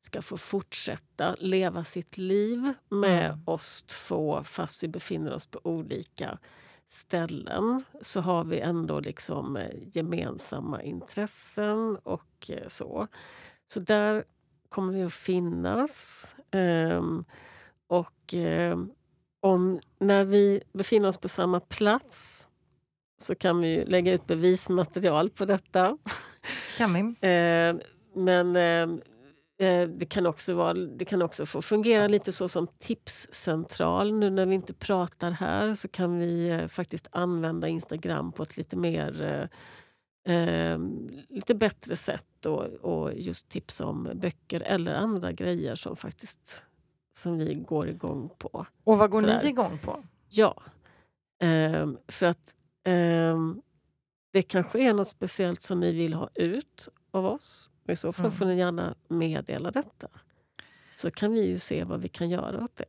[0.00, 3.40] ska få fortsätta leva sitt liv med Mm.
[3.46, 6.38] oss två fast vi befinner oss på olika
[6.86, 7.84] ställen.
[8.00, 13.06] Så har vi ändå liksom eh, gemensamma intressen och eh, så.
[13.68, 14.24] Så där
[14.68, 16.34] kommer vi att finnas.
[16.50, 17.24] Ehm,
[17.88, 18.90] och ehm,
[19.40, 22.48] om, när vi befinner oss på samma plats
[23.18, 25.98] så kan vi ju lägga ut bevismaterial på detta.
[26.76, 27.00] Kan vi?
[27.28, 27.76] Eh,
[28.14, 32.66] men eh, eh, det, kan också vara, det kan också få fungera lite så som
[32.78, 34.12] tipscentral.
[34.12, 38.56] Nu när vi inte pratar här så kan vi eh, faktiskt använda Instagram på ett
[38.56, 39.22] lite mer
[40.24, 40.78] eh, eh,
[41.28, 46.66] lite bättre sätt och, och just tipsa om böcker eller andra grejer som faktiskt
[47.16, 48.66] som vi går igång på.
[48.84, 49.40] Och vad går Sådär.
[49.42, 50.04] ni igång på?
[50.28, 50.62] Ja,
[51.42, 52.54] ehm, för att
[52.84, 53.62] ehm,
[54.32, 57.70] det kanske är något speciellt som ni vill ha ut av oss.
[57.86, 58.36] Och I så fall Mm.
[58.38, 60.08] får ni gärna meddela detta.
[60.94, 62.84] Så kan vi ju se vad vi kan göra åt det.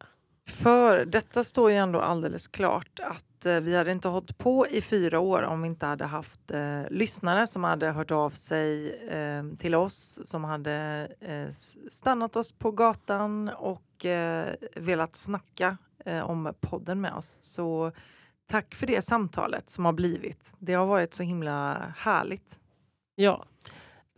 [0.49, 4.81] För detta står ju ändå alldeles klart att eh, vi hade inte hållit på i
[4.81, 9.43] fyra år om vi inte hade haft eh, lyssnare som hade hört av sig eh,
[9.57, 11.49] till oss, som hade eh,
[11.89, 13.81] stannat oss på gatan och
[14.75, 17.39] velat snacka eh, om podden med oss.
[17.41, 17.91] Så
[18.49, 20.55] tack för det samtalet som har blivit.
[20.59, 22.57] Det har varit så himla härligt.
[23.15, 23.45] Ja,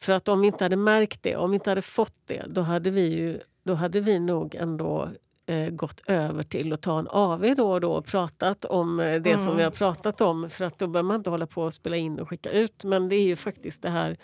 [0.02, 2.62] för att om vi inte hade märkt det, om vi inte hade fått det, då
[2.62, 5.10] hade vi, ju, då hade vi nog ändå
[5.46, 9.22] eh, gått över till att ta en AV då och då och pratat om eh,
[9.22, 9.58] det som Mm.
[9.58, 10.50] vi har pratat om.
[10.50, 12.84] För att då behöver man inte hålla på och spela in och skicka ut.
[12.84, 14.18] Men det är ju faktiskt det här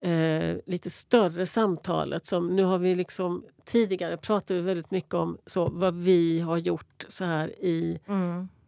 [0.00, 2.26] eh, lite större samtalet.
[2.26, 6.56] som Nu har vi liksom Tidigare pratade vi väldigt mycket om så, vad vi har
[6.56, 7.98] gjort så här i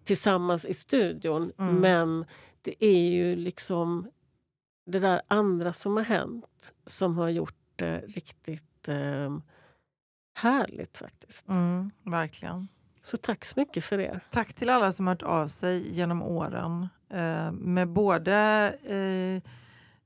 [0.05, 1.53] tillsammans i studion.
[1.59, 1.74] Mm.
[1.74, 2.24] Men
[2.62, 4.11] det är ju liksom
[4.87, 9.39] det där andra som har hänt som har gjort det riktigt eh,
[10.35, 11.49] härligt faktiskt.
[11.49, 12.68] Mm, verkligen.
[13.03, 14.20] Så tack så mycket för det.
[14.31, 18.35] Tack till alla som hört av sig genom åren eh, med både
[18.83, 19.51] eh,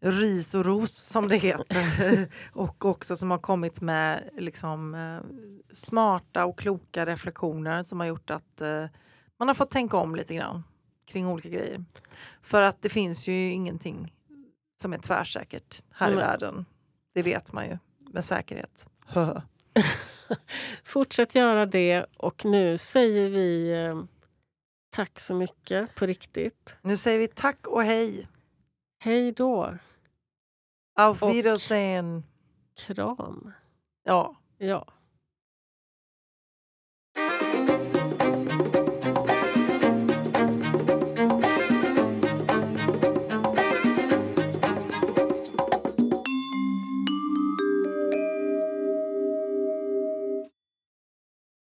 [0.05, 5.21] ris och ros som det heter och också som har kommit med liksom, eh,
[5.73, 8.87] smarta och kloka reflektioner som har gjort att eh,
[9.39, 10.63] man har fått tänka om lite grann
[11.07, 11.85] kring olika grejer.
[12.43, 14.15] För att det finns ju ingenting
[14.83, 16.25] som är tvärsäkert här i Nej.
[16.25, 16.65] världen.
[17.15, 17.79] Det vet man ju
[18.11, 18.89] med säkerhet.
[20.85, 24.05] Fortsätt göra det och nu säger vi eh,
[24.91, 26.77] tack så mycket på riktigt.
[26.83, 28.29] Nu säger vi tack och hej.
[29.05, 29.75] Hej då.
[30.95, 32.25] Auf Wiedersehen.
[33.17, 33.53] Kram.
[34.07, 34.31] Ja.
[34.59, 34.85] Ja.